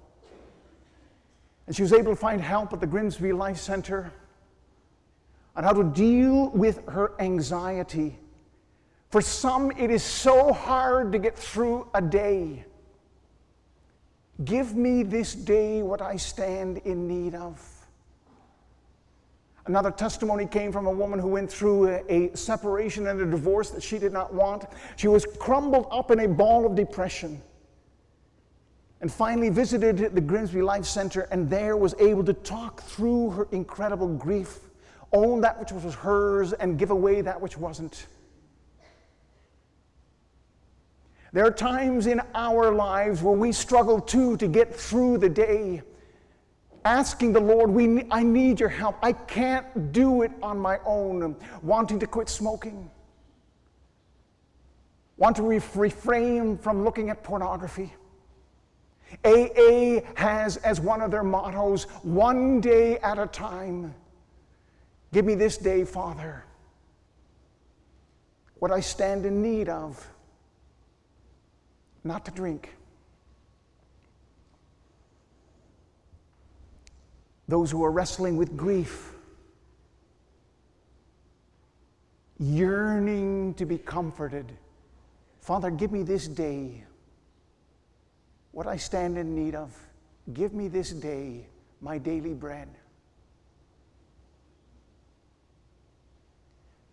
And 1.67 1.75
she 1.75 1.83
was 1.83 1.93
able 1.93 2.13
to 2.13 2.19
find 2.19 2.41
help 2.41 2.73
at 2.73 2.79
the 2.79 2.87
Grimsby 2.87 3.31
Life 3.31 3.57
Center 3.57 4.11
on 5.55 5.65
how 5.65 5.73
to 5.73 5.83
deal 5.83 6.49
with 6.49 6.83
her 6.87 7.11
anxiety. 7.19 8.17
For 9.11 9.21
some, 9.21 9.69
it 9.69 9.91
is 9.91 10.01
so 10.01 10.51
hard 10.51 11.11
to 11.11 11.19
get 11.19 11.37
through 11.37 11.87
a 11.93 12.01
day. 12.01 12.65
Give 14.45 14.75
me 14.75 15.03
this 15.03 15.35
day 15.35 15.81
what 15.81 16.01
I 16.01 16.15
stand 16.15 16.77
in 16.85 17.07
need 17.07 17.35
of. 17.35 17.61
Another 19.65 19.91
testimony 19.91 20.45
came 20.45 20.71
from 20.71 20.87
a 20.87 20.91
woman 20.91 21.19
who 21.19 21.27
went 21.27 21.51
through 21.51 21.89
a, 21.89 22.03
a, 22.09 22.37
separation 22.37 23.05
and 23.07 23.21
a 23.21 23.25
divorce 23.25 23.69
that 23.69 23.83
she 23.83 23.99
did 23.99 24.13
not 24.13 24.33
want. 24.33 24.65
She 24.95 25.07
was 25.07 25.25
crumbled 25.39 25.87
up 25.91 26.09
in 26.09 26.21
a 26.21 26.27
ball 26.27 26.65
of 26.65 26.75
depression. 26.75 27.41
And 29.01 29.11
finally 29.11 29.49
visited 29.49 29.97
the 29.97 30.21
Grimsby 30.21 30.61
Life 30.61 30.85
Center 30.85 31.21
and 31.31 31.49
there 31.49 31.77
was 31.77 31.93
able 31.99 32.23
to 32.23 32.33
talk 32.33 32.81
through 32.81 33.29
her 33.31 33.47
incredible 33.51 34.07
grief, 34.07 34.59
own 35.13 35.41
that 35.41 35.59
which 35.59 35.71
was 35.71 35.93
hers, 35.95 36.53
and 36.53 36.79
give 36.79 36.91
away 36.91 37.21
that 37.21 37.39
which 37.39 37.57
wasn't. 37.57 38.07
There 41.31 41.45
are 41.45 41.51
times 41.51 42.07
in 42.07 42.21
our 42.33 42.71
lives 42.71 43.21
where 43.21 43.35
we 43.35 43.51
struggle 43.51 44.01
too 44.01 44.35
to 44.37 44.47
get 44.47 44.73
through 44.73 45.19
the 45.19 45.29
day, 45.29 45.83
asking 46.85 47.33
the 47.33 47.39
Lord, 47.39 47.69
we, 47.69 48.07
I 48.09 48.23
need 48.23 48.59
your 48.59 48.69
help. 48.69 48.97
I 49.03 49.13
can't 49.13 49.91
do 49.91 50.23
it 50.23 50.31
on 50.41 50.57
my 50.57 50.79
own. 50.85 51.35
Wanting 51.61 51.99
to 51.99 52.07
quit 52.07 52.29
smoking, 52.29 52.89
want 55.17 55.35
to 55.35 55.43
refrain 55.43 56.57
from 56.57 56.83
looking 56.83 57.09
at 57.09 57.23
pornography. 57.23 57.93
AA 59.23 60.01
has 60.15 60.57
as 60.57 60.79
one 60.79 61.01
of 61.01 61.11
their 61.11 61.23
mottos, 61.23 61.83
one 62.03 62.61
day 62.61 62.97
at 62.99 63.19
a 63.19 63.27
time. 63.27 63.93
Give 65.11 65.25
me 65.25 65.35
this 65.35 65.57
day, 65.57 65.83
Father, 65.83 66.43
what 68.59 68.71
I 68.71 68.79
stand 68.79 69.25
in 69.25 69.41
need 69.41 69.67
of 69.67 70.07
not 72.03 72.25
to 72.25 72.31
drink. 72.31 72.75
Those 77.47 77.71
who 77.71 77.83
are 77.83 77.91
wrestling 77.91 78.37
with 78.37 78.55
grief, 78.55 79.11
yearning 82.37 83.55
to 83.55 83.65
be 83.65 83.77
comforted. 83.77 84.51
Father, 85.41 85.71
give 85.71 85.91
me 85.91 86.03
this 86.03 86.27
day 86.27 86.83
what 88.51 88.67
I 88.67 88.77
stand 88.77 89.17
in 89.17 89.35
need 89.35 89.55
of. 89.55 89.75
Give 90.33 90.53
me 90.53 90.67
this 90.67 90.91
day 90.91 91.47
my 91.81 91.97
daily 91.97 92.33
bread. 92.33 92.69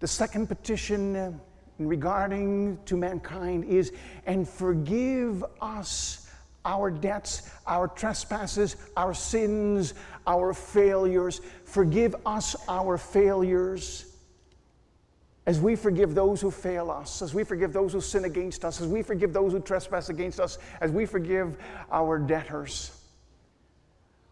The 0.00 0.08
second 0.08 0.46
petition 0.46 1.40
regarding 1.78 2.78
to 2.86 2.96
mankind 2.96 3.64
is, 3.64 3.92
and 4.26 4.48
forgive 4.48 5.44
us 5.60 6.30
our 6.64 6.90
debts, 6.90 7.50
our 7.66 7.86
trespasses, 7.86 8.76
our 8.96 9.14
sins, 9.14 9.94
our 10.26 10.52
failures. 10.52 11.40
Forgive 11.64 12.16
us 12.26 12.56
our 12.68 12.98
failures 12.98 14.12
as 15.46 15.60
we 15.60 15.76
forgive 15.76 16.14
those 16.14 16.40
who 16.40 16.50
fail 16.50 16.90
us, 16.90 17.22
as 17.22 17.32
we 17.32 17.44
forgive 17.44 17.72
those 17.72 17.92
who 17.92 18.00
sin 18.00 18.24
against 18.24 18.64
us, 18.64 18.80
as 18.80 18.88
we 18.88 19.00
forgive 19.00 19.32
those 19.32 19.52
who 19.52 19.60
trespass 19.60 20.08
against 20.08 20.40
us, 20.40 20.58
as 20.80 20.90
we 20.90 21.06
forgive 21.06 21.56
our 21.92 22.18
debtors. 22.18 23.05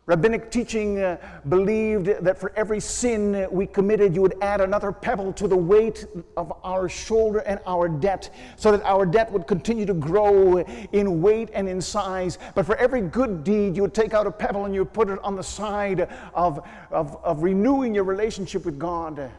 Rabbinic 0.07 0.51
teaching 0.51 1.01
uh, 1.01 1.17
believed 1.49 2.07
that 2.07 2.37
for 2.37 2.53
every 2.57 2.79
sin 2.79 3.47
we 3.51 3.67
committed, 3.67 4.15
you 4.15 4.21
would 4.21 4.37
add 4.43 4.61
another 4.61 4.93
pebble 4.93 5.33
to 5.33 5.49
the 5.49 5.57
weight 5.57 6.05
of 6.37 6.53
our 6.63 6.91
shoulder 6.91 7.39
and 7.39 7.59
our 7.67 7.89
debt, 7.89 8.29
so 8.57 8.71
that 8.71 8.83
our 8.85 9.07
debt 9.07 9.33
would 9.33 9.47
continue 9.47 9.87
to 9.87 9.95
grow 9.95 10.59
in 10.59 11.23
weight 11.23 11.49
and 11.55 11.67
in 11.71 11.81
size. 11.81 12.37
But 12.55 12.67
for 12.67 12.77
every 12.77 13.01
good 13.01 13.45
deed, 13.45 13.77
you 13.77 13.83
would 13.83 13.95
take 13.95 14.13
out 14.13 14.27
a 14.27 14.31
pebble 14.31 14.67
and 14.67 14.75
you 14.75 14.83
would 14.83 14.93
put 14.93 15.09
it 15.09 15.19
on 15.25 15.37
the 15.37 15.43
side 15.43 16.07
of, 16.35 16.69
of, 16.91 17.17
of 17.25 17.43
renewing 17.43 17.95
your 17.95 18.05
relationship 18.05 18.67
with 18.67 18.79
God. 18.79 19.31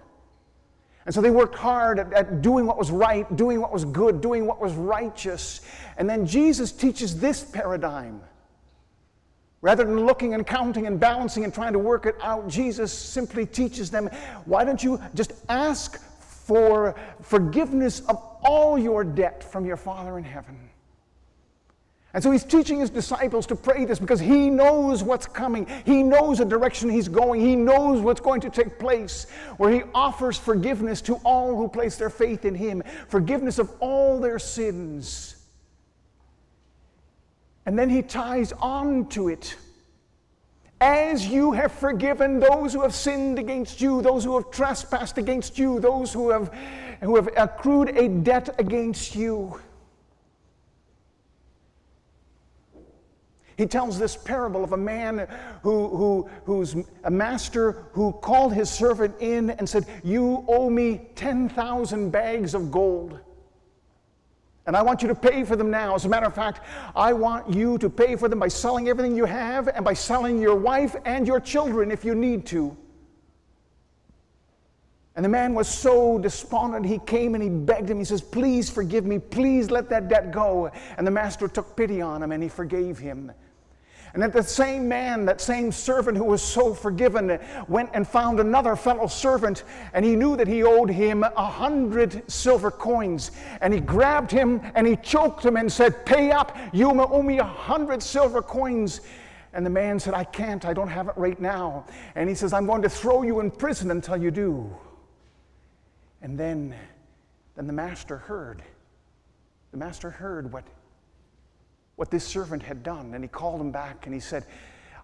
And 1.06 1.14
so 1.14 1.22
they 1.22 1.30
worked 1.30 1.54
hard 1.54 2.00
at, 2.00 2.12
at, 2.12 2.42
doing 2.42 2.66
what 2.66 2.80
was 2.80 2.90
right, 2.90 3.36
doing 3.36 3.62
what 3.62 3.72
was 3.72 3.86
good, 3.86 4.20
doing 4.20 4.48
what 4.48 4.60
was 4.60 4.74
righteous. 4.74 5.62
And 5.98 6.10
then 6.10 6.26
Jesus 6.26 6.72
teaches 6.72 7.20
this 7.20 7.44
paradigm 7.44 8.22
Rather 9.66 9.84
than 9.84 10.06
looking 10.06 10.36
and 10.36 10.46
counting 10.46 10.86
and 10.86 11.00
balancing 11.00 11.44
and 11.44 11.52
trying 11.52 11.74
to 11.74 11.80
work 11.80 12.06
it 12.06 12.16
out, 12.22 12.48
Jesus 12.48 12.94
simply 12.94 13.48
teaches 13.48 13.90
them 13.90 14.12
why 14.46 14.64
don't 14.64 14.84
you 14.84 15.02
just 15.16 15.34
ask 15.50 16.00
for 16.20 16.94
forgiveness 17.24 18.02
of 18.02 18.24
all 18.44 18.78
your 18.78 19.04
debt 19.04 19.44
from 19.44 19.66
your 19.66 19.76
Father 19.76 20.20
in 20.20 20.24
heaven? 20.24 20.70
And 22.14 22.22
so 22.22 22.30
he's 22.30 22.44
teaching 22.44 22.80
his 22.80 22.92
disciples 22.92 23.48
to 23.48 23.56
pray 23.56 23.86
this 23.86 23.98
because 23.98 24.20
he 24.20 24.52
knows 24.52 25.02
what's 25.02 25.26
coming. 25.26 25.66
He 25.84 26.04
knows 26.04 26.38
the 26.38 26.46
direction 26.46 26.88
he's 26.88 27.08
going. 27.08 27.42
He 27.42 27.56
knows 27.56 28.02
what's 28.02 28.22
going 28.22 28.42
to 28.42 28.52
take 28.52 28.78
place, 28.78 29.26
where 29.58 29.72
he 29.72 29.82
offers 29.96 30.38
forgiveness 30.38 31.02
to 31.02 31.16
all 31.24 31.56
who 31.56 31.68
place 31.68 31.96
their 31.96 32.12
faith 32.12 32.46
in 32.46 32.54
him, 32.54 32.84
forgiveness 33.08 33.58
of 33.58 33.72
all 33.80 34.20
their 34.20 34.38
sins. 34.38 35.38
And 37.66 37.78
then 37.78 37.90
he 37.90 38.02
ties 38.02 38.52
on 38.54 39.08
to 39.10 39.30
it. 39.30 39.56
As 40.82 41.28
you 41.28 41.54
have 41.54 41.72
forgiven 41.72 42.40
those 42.40 42.74
who 42.74 42.82
have 42.82 42.94
sinned 42.94 43.40
against 43.40 43.82
you, 43.82 44.02
those 44.02 44.24
who 44.24 44.36
have 44.36 44.52
trespassed 44.52 45.18
against 45.18 45.58
you, 45.58 45.80
those 45.80 46.14
who 46.14 46.30
have, 46.30 46.54
who 47.02 47.16
have 47.16 47.30
accrued 47.38 47.90
a 47.98 48.08
debt 48.10 48.54
against 48.60 49.16
you. 49.16 49.60
He 53.58 53.66
tells 53.66 53.98
this 53.98 54.18
parable 54.18 54.66
of 54.66 54.74
a 54.74 54.78
man 54.78 55.28
who, 55.64 55.88
who, 55.88 56.30
who's 56.44 56.76
a 57.06 57.12
master 57.12 57.86
who 57.94 58.12
called 58.12 58.54
his 58.54 58.70
servant 58.70 59.16
in 59.22 59.52
and 59.52 59.68
said, 59.68 59.86
You 60.04 60.44
owe 60.50 60.70
me 60.70 61.10
10,000 61.16 62.10
bags 62.10 62.54
of 62.54 62.70
gold. 62.70 63.20
And 64.68 64.76
I 64.76 64.82
want 64.82 65.02
you 65.02 65.08
to 65.08 65.16
pay 65.16 65.44
for 65.44 65.56
them 65.56 65.70
now. 65.70 65.94
As 65.94 66.06
a 66.06 66.10
matter 66.10 66.26
of 66.26 66.34
fact, 66.34 66.62
I 66.96 67.14
want 67.14 67.54
you 67.54 67.78
to 67.78 67.90
pay 67.90 68.16
for 68.16 68.28
them 68.28 68.40
by 68.40 68.48
selling 68.48 68.88
everything 68.88 69.16
you 69.16 69.26
have 69.26 69.68
and 69.68 69.86
by 69.86 69.94
selling 69.94 70.42
your 70.42 70.56
wife 70.56 70.96
and 71.06 71.28
your 71.28 71.40
children 71.40 71.92
if 71.92 72.04
you 72.04 72.16
need 72.16 72.46
to. 72.48 72.76
And 75.16 75.24
the 75.24 75.30
man 75.30 75.54
was 75.54 75.70
so 75.70 76.18
despondent, 76.18 76.86
he 76.86 77.00
came 77.00 77.36
and 77.36 77.44
he 77.44 77.50
begged 77.50 77.90
him. 77.90 78.00
He 78.00 78.06
says, 78.06 78.22
Please 78.22 78.70
forgive 78.70 79.06
me. 79.06 79.20
Please 79.20 79.72
let 79.72 79.90
that 79.90 80.10
debt 80.10 80.32
go. 80.32 80.72
And 80.98 81.08
the 81.08 81.12
master 81.12 81.48
took 81.48 81.76
pity 81.78 82.02
on 82.02 82.22
him 82.22 82.32
and 82.32 82.44
he 82.44 82.50
forgave 82.50 82.98
him. 82.98 83.32
And 84.16 84.24
that 84.24 84.32
the 84.32 84.42
same 84.42 84.88
man, 84.88 85.26
that 85.26 85.42
same 85.42 85.74
servant 85.74 86.18
who 86.18 86.24
was 86.24 86.42
so 86.42 86.74
forgiven, 86.74 87.38
went 87.68 87.90
and 87.94 88.08
found 88.08 88.40
another 88.40 88.78
fellow 88.78 89.08
servant, 89.08 89.66
and 89.94 90.06
he 90.06 90.16
knew 90.16 90.38
that 90.38 90.48
he 90.48 90.64
owed 90.64 90.90
him 90.90 91.24
a 91.24 91.46
hundred 91.46 92.24
silver 92.32 92.72
coins. 92.72 93.32
And 93.60 93.74
he 93.74 93.82
grabbed 93.82 94.32
him 94.32 94.62
and 94.74 94.88
he 94.88 94.96
choked 94.96 95.46
him 95.46 95.58
and 95.58 95.70
said, 95.70 96.06
Pay 96.06 96.32
up, 96.32 96.58
you 96.72 96.90
owe 96.90 97.22
me 97.22 97.40
a 97.40 97.44
hundred 97.44 98.02
silver 98.02 98.42
coins. 98.42 99.02
And 99.52 99.66
the 99.66 99.70
man 99.70 100.00
said, 100.00 100.14
I 100.14 100.24
can't, 100.24 100.64
I 100.64 100.72
don't 100.72 100.88
have 100.88 101.10
it 101.10 101.18
right 101.18 101.40
now. 101.42 101.86
And 102.16 102.30
he 102.30 102.36
says, 102.36 102.54
I'm 102.54 102.66
going 102.66 102.84
to 102.84 102.90
throw 102.90 103.22
you 103.24 103.42
in 103.42 103.52
prison 103.52 103.92
until 103.92 104.16
you 104.16 104.32
do. 104.32 104.74
And 106.22 106.40
then, 106.40 106.74
then 107.58 107.68
the 107.68 107.74
master 107.74 108.16
heard. 108.16 108.64
The 109.72 109.78
master 109.78 110.10
heard 110.10 110.54
what 110.54 110.64
what 111.96 112.12
this 112.12 112.26
servant 112.26 112.64
had 112.64 112.84
done. 112.84 113.14
And 113.14 113.24
he 113.24 113.28
called 113.28 113.62
him 113.62 113.72
back 113.72 114.06
and 114.06 114.14
he 114.14 114.20
said, 114.20 114.46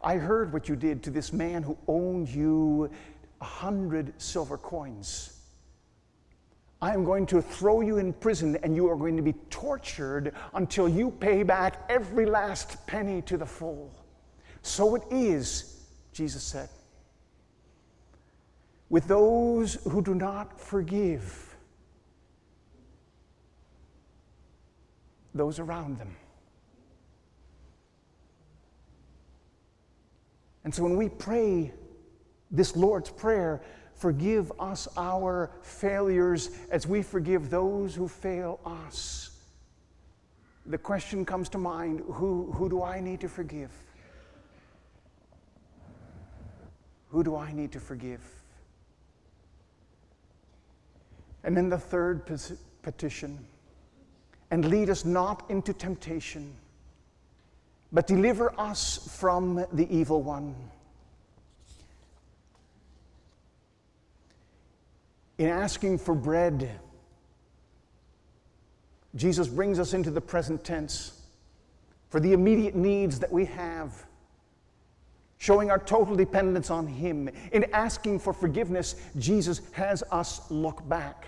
I 0.03 0.15
heard 0.15 0.51
what 0.51 0.67
you 0.67 0.75
did 0.75 1.03
to 1.03 1.11
this 1.11 1.31
man 1.31 1.63
who 1.63 1.77
owned 1.87 2.27
you 2.29 2.89
a 3.39 3.45
hundred 3.45 4.13
silver 4.19 4.57
coins. 4.57 5.37
I 6.81 6.93
am 6.93 7.03
going 7.03 7.27
to 7.27 7.41
throw 7.41 7.81
you 7.81 7.97
in 7.97 8.11
prison 8.13 8.57
and 8.63 8.75
you 8.75 8.89
are 8.89 8.95
going 8.95 9.15
to 9.15 9.21
be 9.21 9.33
tortured 9.51 10.33
until 10.55 10.89
you 10.89 11.11
pay 11.11 11.43
back 11.43 11.85
every 11.89 12.25
last 12.25 12.85
penny 12.87 13.21
to 13.23 13.37
the 13.37 13.45
full. 13.45 13.91
So 14.63 14.95
it 14.95 15.03
is, 15.11 15.85
Jesus 16.11 16.41
said, 16.41 16.69
with 18.89 19.07
those 19.07 19.75
who 19.89 20.01
do 20.01 20.15
not 20.15 20.59
forgive 20.59 21.55
those 25.33 25.59
around 25.59 25.97
them. 25.97 26.15
And 30.63 30.73
so 30.73 30.83
when 30.83 30.95
we 30.95 31.09
pray 31.09 31.73
this 32.51 32.75
Lord's 32.75 33.09
Prayer, 33.09 33.61
forgive 33.95 34.51
us 34.59 34.87
our 34.97 35.51
failures 35.61 36.51
as 36.69 36.85
we 36.85 37.01
forgive 37.01 37.49
those 37.49 37.95
who 37.95 38.07
fail 38.07 38.59
us. 38.65 39.39
The 40.65 40.77
question 40.77 41.25
comes 41.25 41.49
to 41.49 41.57
mind 41.57 42.03
who, 42.07 42.51
who 42.51 42.69
do 42.69 42.83
I 42.83 42.99
need 42.99 43.19
to 43.21 43.29
forgive? 43.29 43.71
Who 47.09 47.23
do 47.23 47.35
I 47.35 47.51
need 47.51 47.71
to 47.73 47.79
forgive? 47.79 48.21
And 51.43 51.57
then 51.57 51.69
the 51.69 51.77
third 51.77 52.21
petition 52.83 53.39
and 54.51 54.65
lead 54.65 54.89
us 54.89 55.05
not 55.05 55.49
into 55.49 55.73
temptation 55.73 56.53
but 57.91 58.07
deliver 58.07 58.57
us 58.59 59.15
from 59.19 59.65
the 59.73 59.87
evil 59.95 60.21
one. 60.21 60.55
In 65.37 65.47
asking 65.47 65.97
for 65.97 66.13
bread, 66.13 66.79
Jesus 69.15 69.47
brings 69.47 69.79
us 69.79 69.93
into 69.93 70.11
the 70.11 70.21
present 70.21 70.63
tense 70.63 71.21
for 72.09 72.19
the 72.19 72.33
immediate 72.33 72.75
needs 72.75 73.19
that 73.19 73.31
we 73.31 73.45
have, 73.45 74.05
showing 75.37 75.71
our 75.71 75.79
total 75.79 76.15
dependence 76.15 76.69
on 76.69 76.85
Him. 76.85 77.29
In 77.51 77.65
asking 77.73 78.19
for 78.19 78.33
forgiveness, 78.33 78.95
Jesus 79.17 79.61
has 79.71 80.03
us 80.11 80.49
look 80.51 80.87
back. 80.87 81.25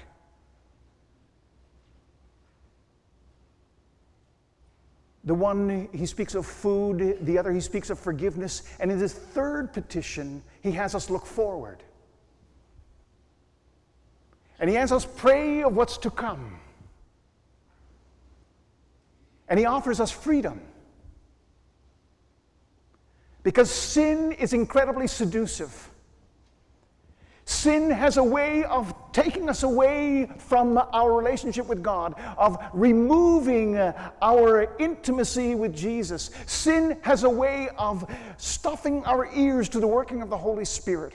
The 5.25 5.33
one, 5.33 5.87
he 5.93 6.05
speaks 6.05 6.35
of 6.35 6.45
food, 6.45 7.17
the 7.21 7.37
other, 7.37 7.51
he 7.51 7.61
speaks 7.61 7.89
of 7.89 7.97
forgiveness. 7.97 8.63
And 8.79 8.91
in 8.91 8.99
this 8.99 9.13
third 9.13 9.71
petition, 9.71 10.43
he 10.61 10.71
has 10.71 10.95
us 10.95 11.09
look 11.09 11.25
forward. 11.25 11.81
And 14.59 14.69
he 14.69 14.75
has 14.75 14.91
us 14.91 15.05
pray 15.05 15.63
of 15.63 15.75
what's 15.75 15.97
to 15.99 16.09
come. 16.09 16.59
And 19.47 19.59
he 19.59 19.65
offers 19.65 19.99
us 19.99 20.11
freedom. 20.11 20.61
Because 23.43 23.69
sin 23.69 24.31
is 24.33 24.53
incredibly 24.53 25.07
seductive. 25.07 25.89
Sin 27.45 27.91
has 27.91 28.17
a 28.17 28.23
way 28.23 28.63
of 28.63 28.93
taking 29.13 29.47
us 29.47 29.63
away 29.63 30.29
from 30.39 30.77
our 30.91 31.13
relationship 31.13 31.67
with 31.67 31.81
God, 31.81 32.15
of 32.37 32.57
removing 32.73 33.77
our 33.77 34.75
intimacy 34.79 35.55
with 35.55 35.75
Jesus. 35.75 36.31
Sin 36.47 36.97
has 37.01 37.23
a 37.23 37.29
way 37.29 37.69
of 37.77 38.09
stuffing 38.37 39.05
our 39.05 39.29
ears 39.33 39.69
to 39.69 39.79
the 39.79 39.87
working 39.87 40.21
of 40.21 40.29
the 40.29 40.37
Holy 40.37 40.65
Spirit. 40.65 41.13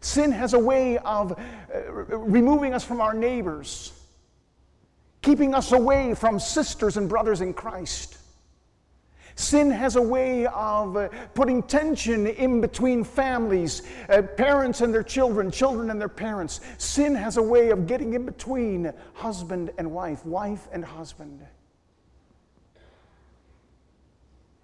Sin 0.00 0.30
has 0.32 0.52
a 0.52 0.58
way 0.58 0.98
of 0.98 1.32
uh, 1.32 1.90
removing 1.90 2.74
us 2.74 2.84
from 2.84 3.00
our 3.00 3.14
neighbors, 3.14 3.92
keeping 5.22 5.54
us 5.54 5.72
away 5.72 6.14
from 6.14 6.38
sisters 6.38 6.98
and 6.98 7.08
brothers 7.08 7.40
in 7.40 7.54
Christ. 7.54 8.18
Sin 9.36 9.70
has 9.70 9.96
a 9.96 10.02
way 10.02 10.46
of 10.46 10.96
uh, 10.96 11.08
putting 11.34 11.62
tension 11.62 12.26
in 12.26 12.60
between 12.60 13.02
families, 13.02 13.82
uh, 14.08 14.22
parents 14.22 14.80
and 14.80 14.94
their 14.94 15.02
children, 15.02 15.50
children 15.50 15.90
and 15.90 16.00
their 16.00 16.08
parents. 16.08 16.60
Sin 16.78 17.14
has 17.16 17.36
a 17.36 17.42
way 17.42 17.70
of 17.70 17.86
getting 17.86 18.14
in 18.14 18.24
between 18.24 18.92
husband 19.14 19.72
and 19.76 19.90
wife, 19.90 20.24
wife 20.24 20.68
and 20.72 20.84
husband. 20.84 21.44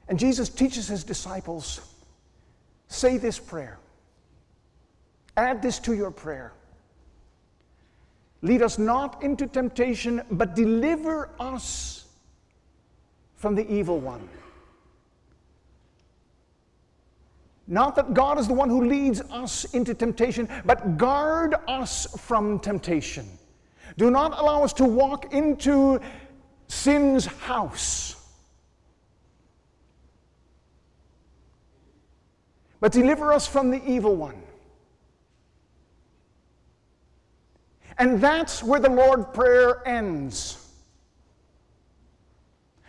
And 0.09 0.19
Jesus 0.19 0.49
teaches 0.49 0.89
his 0.89 1.05
disciples 1.05 1.81
say 2.89 3.17
this 3.17 3.39
prayer. 3.39 3.79
Add 5.37 5.63
this 5.63 5.79
to 5.81 5.95
your 5.95 6.11
prayer. 6.11 6.53
Lead 8.43 8.63
us 8.63 8.79
not 8.79 9.23
into 9.23 9.47
temptation, 9.47 10.23
but 10.31 10.55
deliver 10.55 11.31
us 11.39 12.07
from 13.37 13.55
the 13.55 13.71
evil 13.73 13.99
one. 13.99 14.29
Not 17.71 17.95
that 17.95 18.15
God 18.15 18.37
is 18.41 18.49
the 18.49 18.53
one 18.53 18.69
who 18.69 18.85
leads 18.85 19.21
us 19.31 19.65
into 19.67 19.95
temptation, 19.95 20.49
but 20.65 20.99
guard 20.99 21.55
us 21.69 22.05
from 22.19 22.59
temptation. 22.59 23.29
Do 23.97 24.11
not 24.11 24.37
allow 24.37 24.65
us 24.65 24.73
to 24.75 24.85
walk 24.85 25.33
into 25.33 26.01
sin's 26.67 27.27
house. 27.27 28.17
But 32.81 32.91
deliver 32.91 33.33
us 33.33 33.47
from 33.47 33.71
the 33.71 33.81
evil 33.89 34.17
one. 34.17 34.43
And 37.99 38.21
that's 38.21 38.65
where 38.65 38.81
the 38.81 38.91
Lord 38.91 39.33
Prayer 39.33 39.87
ends. 39.87 40.60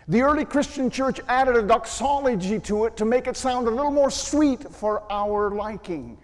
The 0.07 0.21
early 0.21 0.45
Christian 0.45 0.89
church 0.89 1.19
added 1.27 1.55
a 1.55 1.61
doxology 1.61 2.59
to 2.61 2.85
it 2.85 2.97
to 2.97 3.05
make 3.05 3.27
it 3.27 3.37
sound 3.37 3.67
a 3.67 3.71
little 3.71 3.91
more 3.91 4.09
sweet 4.09 4.73
for 4.73 5.03
our 5.11 5.51
liking. 5.51 6.17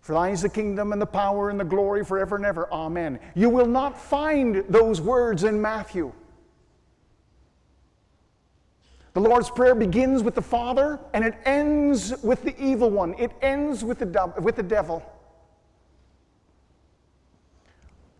For 0.00 0.14
thine 0.14 0.32
is 0.32 0.42
the 0.42 0.48
kingdom 0.48 0.92
and 0.92 1.02
the 1.02 1.06
power 1.06 1.50
and 1.50 1.58
the 1.58 1.64
glory 1.64 2.04
forever 2.04 2.36
and 2.36 2.46
ever. 2.46 2.72
Amen. 2.72 3.18
You 3.34 3.50
will 3.50 3.66
not 3.66 4.00
find 4.00 4.64
those 4.68 5.00
words 5.00 5.44
in 5.44 5.60
Matthew. 5.60 6.12
The 9.14 9.20
Lord's 9.20 9.50
Prayer 9.50 9.74
begins 9.74 10.22
with 10.22 10.34
the 10.34 10.42
Father 10.42 11.00
and 11.12 11.24
it 11.24 11.34
ends 11.44 12.14
with 12.22 12.42
the 12.42 12.54
evil 12.62 12.90
one. 12.90 13.14
It 13.18 13.32
ends 13.42 13.82
with 13.82 13.98
the, 13.98 14.32
with 14.40 14.56
the 14.56 14.62
devil. 14.62 15.04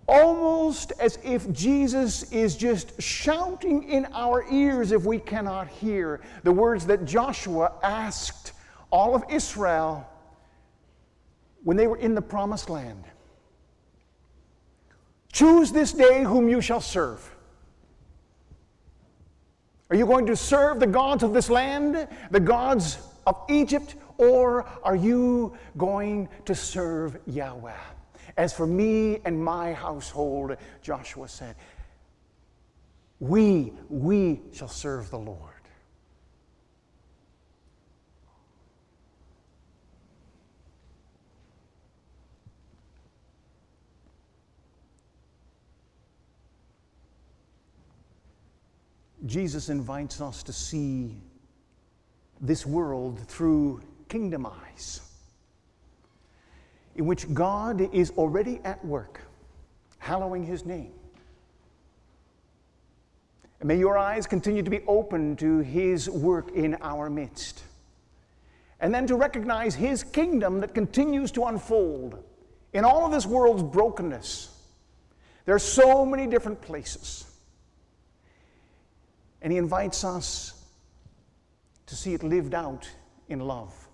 Almost 0.09 0.93
as 1.01 1.19
if 1.25 1.51
Jesus 1.53 2.31
is 2.33 2.57
just 2.57 3.01
shouting 3.01 3.83
in 3.85 4.07
our 4.13 4.45
ears 4.51 4.93
if 4.93 5.05
we 5.05 5.19
cannot 5.19 5.69
hear 5.69 6.21
the 6.45 6.53
words 6.53 6.87
that 6.87 7.05
Joshua 7.05 7.73
asked 7.83 8.53
all 8.91 9.15
of 9.15 9.25
Israel 9.29 10.09
when 11.65 11.77
they 11.77 11.87
were 11.87 11.97
in 11.97 12.15
the 12.15 12.23
promised 12.23 12.71
land. 12.71 13.05
Choose 15.33 15.73
this 15.73 15.93
day 15.93 16.23
whom 16.23 16.49
you 16.49 16.61
shall 16.61 16.81
serve. 16.81 17.35
Are 19.91 19.97
you 19.97 20.07
going 20.07 20.27
to 20.27 20.37
serve 20.37 20.81
the 20.81 20.87
gods 20.87 21.23
of 21.23 21.33
this 21.33 21.51
land, 21.51 22.09
the 22.31 22.41
gods 22.41 22.99
of 23.27 23.37
Egypt, 23.49 23.97
or 24.19 24.67
are 24.83 24.97
you 24.97 25.57
going 25.77 26.29
to 26.45 26.55
serve 26.55 27.19
Yahweh? 27.27 27.96
As 28.37 28.53
for 28.53 28.67
me 28.67 29.19
and 29.25 29.43
my 29.43 29.73
household, 29.73 30.57
Joshua 30.83 31.29
said, 31.29 31.57
we, 33.19 33.73
we 33.89 34.43
shall 34.53 34.69
serve 34.69 35.11
the 35.11 35.19
Lord. 35.19 35.53
Jesus 49.25 49.71
invites 49.71 50.21
us 50.21 50.43
to 50.45 50.53
see 50.53 51.17
this 52.41 52.67
world 52.67 53.19
through 53.27 53.81
kingdom 54.09 54.47
eyes 54.47 55.06
in 56.97 57.07
which 57.07 57.33
God 57.33 57.81
is 57.95 58.11
already 58.13 58.61
at 58.65 58.85
work, 58.85 59.21
hallowing 59.99 60.45
his 60.45 60.65
name. 60.65 60.93
And 63.61 63.69
may 63.69 63.79
your 63.79 63.97
eyes 63.97 64.27
continue 64.27 64.63
to 64.63 64.71
be 64.71 64.81
open 64.87 65.37
to 65.37 65.59
his 65.59 66.11
work 66.11 66.53
in 66.53 66.77
our 66.83 67.09
midst. 67.09 67.63
And 68.81 68.95
then 68.95 69.07
to 69.07 69.17
recognize 69.17 69.75
his 69.75 70.03
kingdom 70.03 70.61
that 70.61 70.75
continues 70.75 71.31
to 71.33 71.45
unfold 71.45 72.23
in 72.73 72.85
all 72.85 73.07
of 73.07 73.13
this 73.13 73.25
world's 73.25 73.63
brokenness. 73.63 74.53
There 75.47 75.55
are 75.55 75.61
so 75.61 76.05
many 76.05 76.27
different 76.27 76.61
places. 76.61 77.25
And 79.41 79.53
he 79.53 79.59
invites 79.59 80.05
us 80.05 80.65
to 81.87 81.95
see 81.95 82.15
it 82.15 82.23
lived 82.23 82.53
out 82.53 82.89
in 83.29 83.41
love. 83.41 83.86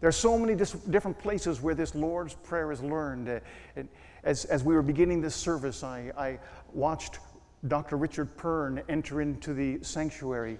There 0.00 0.08
are 0.08 0.12
so 0.12 0.38
many 0.38 0.54
dis- 0.54 0.72
different 0.72 1.18
places 1.18 1.60
where 1.60 1.74
this 1.74 1.94
Lord's 1.94 2.34
Prayer 2.34 2.72
is 2.72 2.82
learned. 2.82 3.28
Uh, 3.28 3.82
as, 4.24 4.46
as 4.46 4.64
we 4.64 4.74
were 4.74 4.82
beginning 4.82 5.20
this 5.20 5.34
service, 5.34 5.84
I, 5.84 6.10
I 6.16 6.38
watched 6.72 7.18
Dr. 7.68 7.96
Richard 7.96 8.34
Pern 8.36 8.82
enter 8.88 9.20
into 9.20 9.52
the 9.52 9.78
sanctuary, 9.82 10.58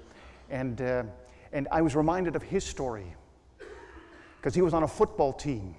and, 0.50 0.80
uh, 0.82 1.04
and 1.52 1.68
I 1.72 1.80
was 1.80 1.96
reminded 1.96 2.36
of 2.36 2.42
his 2.42 2.64
story 2.64 3.14
because 4.36 4.54
he 4.54 4.60
was 4.60 4.74
on 4.74 4.82
a 4.82 4.88
football 4.88 5.32
team. 5.32 5.74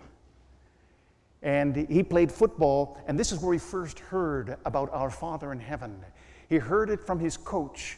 And 1.44 1.76
he 1.76 2.04
played 2.04 2.32
football, 2.32 3.00
and 3.08 3.18
this 3.18 3.32
is 3.32 3.40
where 3.40 3.54
he 3.54 3.60
first 3.60 4.00
heard 4.00 4.58
about 4.66 4.92
our 4.92 5.10
Father 5.10 5.52
in 5.52 5.60
heaven. 5.60 6.04
He 6.50 6.58
heard 6.58 6.90
it 6.90 7.06
from 7.06 7.20
his 7.20 7.38
coach, 7.38 7.98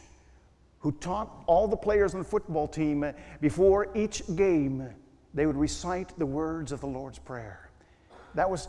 who 0.78 0.92
taught 0.92 1.42
all 1.46 1.68
the 1.68 1.76
players 1.76 2.14
on 2.14 2.20
the 2.20 2.28
football 2.28 2.68
team 2.68 3.10
before 3.40 3.88
each 3.94 4.22
game 4.36 4.90
they 5.34 5.46
would 5.46 5.56
recite 5.56 6.16
the 6.16 6.26
words 6.26 6.70
of 6.70 6.80
the 6.80 6.86
Lord's 6.86 7.18
Prayer. 7.18 7.68
That 8.34 8.48
was 8.48 8.68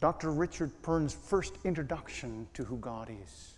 Dr. 0.00 0.30
Richard 0.30 0.70
Pern's 0.82 1.12
first 1.12 1.54
introduction 1.64 2.46
to 2.54 2.64
who 2.64 2.76
God 2.78 3.10
is. 3.10 3.54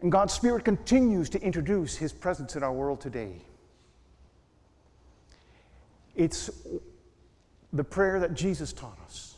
And 0.00 0.10
God's 0.10 0.32
Spirit 0.32 0.64
continues 0.64 1.28
to 1.30 1.40
introduce 1.42 1.96
His 1.96 2.12
presence 2.12 2.56
in 2.56 2.62
our 2.62 2.72
world 2.72 3.00
today. 3.00 3.42
It's 6.14 6.50
the 7.72 7.84
prayer 7.84 8.20
that 8.20 8.34
Jesus 8.34 8.72
taught 8.72 8.98
us, 9.04 9.36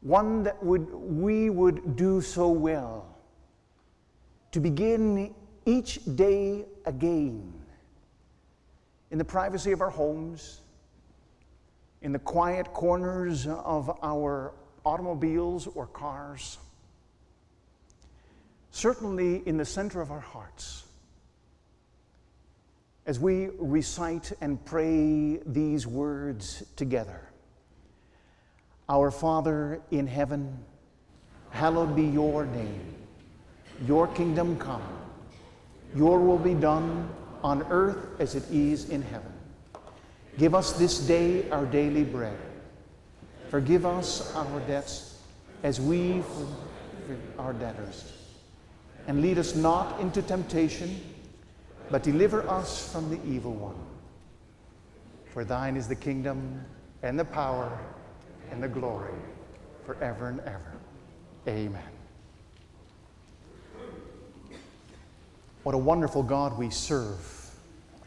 one 0.00 0.42
that 0.44 0.62
would, 0.62 0.92
we 0.92 1.50
would 1.50 1.96
do 1.96 2.20
so 2.20 2.48
well 2.48 3.18
to 4.52 4.60
begin 4.60 5.34
each 5.66 6.00
day 6.16 6.64
again 6.86 7.59
in 9.10 9.18
the 9.18 9.24
privacy 9.24 9.72
of 9.72 9.80
our 9.80 9.90
homes, 9.90 10.60
in 12.02 12.12
the 12.12 12.18
quiet 12.18 12.72
corners 12.72 13.46
of 13.46 13.90
our 14.02 14.52
automobiles 14.84 15.66
or 15.66 15.86
cars, 15.86 16.58
certainly 18.70 19.42
in 19.46 19.56
the 19.56 19.64
center 19.64 20.00
of 20.00 20.10
our 20.10 20.20
hearts. 20.20 20.84
As 23.06 23.18
we 23.18 23.48
recite 23.58 24.32
and 24.40 24.64
pray 24.64 25.38
these 25.44 25.86
words 25.86 26.62
together 26.76 27.20
Our 28.88 29.10
Father 29.10 29.80
in 29.90 30.06
heaven, 30.06 30.56
hallowed 31.50 31.96
be 31.96 32.04
your 32.04 32.46
name. 32.46 32.94
Your 33.86 34.06
kingdom 34.06 34.58
come, 34.58 34.82
your 35.94 36.20
will 36.20 36.38
be 36.38 36.54
done 36.54 37.08
on 37.42 37.62
earth 37.70 38.20
as 38.20 38.34
it 38.34 38.44
is 38.50 38.90
in 38.90 39.02
heaven. 39.02 39.32
Give 40.38 40.54
us 40.54 40.72
this 40.72 40.98
day 40.98 41.48
our 41.50 41.66
daily 41.66 42.04
bread. 42.04 42.38
Forgive 43.48 43.84
us 43.84 44.34
our 44.34 44.60
debts 44.60 45.18
as 45.62 45.80
we 45.80 46.22
forgive 46.22 47.20
our 47.38 47.52
debtors. 47.52 48.12
And 49.06 49.20
lead 49.20 49.38
us 49.38 49.54
not 49.54 50.00
into 50.00 50.22
temptation, 50.22 51.00
but 51.90 52.02
deliver 52.02 52.48
us 52.48 52.92
from 52.92 53.10
the 53.10 53.18
evil 53.26 53.52
one. 53.52 53.76
For 55.32 55.44
thine 55.44 55.76
is 55.76 55.88
the 55.88 55.96
kingdom 55.96 56.64
and 57.02 57.18
the 57.18 57.24
power 57.24 57.78
and 58.50 58.62
the 58.62 58.68
glory 58.68 59.14
forever 59.84 60.28
and 60.28 60.40
ever. 60.40 60.72
Amen. 61.48 61.99
What 65.62 65.74
a 65.74 65.78
wonderful 65.78 66.22
God 66.22 66.56
we 66.56 66.70
serve. 66.70 67.18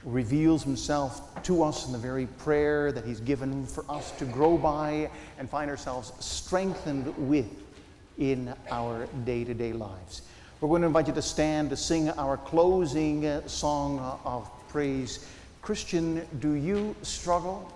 Reveals 0.03 0.63
himself 0.63 1.43
to 1.43 1.61
us 1.61 1.85
in 1.85 1.91
the 1.91 1.99
very 1.99 2.25
prayer 2.25 2.91
that 2.91 3.05
he's 3.05 3.19
given 3.19 3.67
for 3.67 3.85
us 3.87 4.09
to 4.13 4.25
grow 4.25 4.57
by 4.57 5.09
and 5.37 5.47
find 5.47 5.69
ourselves 5.69 6.13
strengthened 6.19 7.15
with 7.29 7.45
in 8.17 8.51
our 8.71 9.07
day 9.23 9.43
to 9.43 9.53
day 9.53 9.71
lives. 9.71 10.23
We're 10.61 10.69
going 10.69 10.81
to 10.81 10.87
invite 10.87 11.07
you 11.07 11.13
to 11.13 11.21
stand 11.21 11.69
to 11.69 11.77
sing 11.77 12.09
our 12.11 12.37
closing 12.37 13.47
song 13.47 13.99
of 14.25 14.49
praise. 14.69 15.23
Christian, 15.61 16.25
do 16.39 16.53
you 16.53 16.95
struggle? 17.03 17.71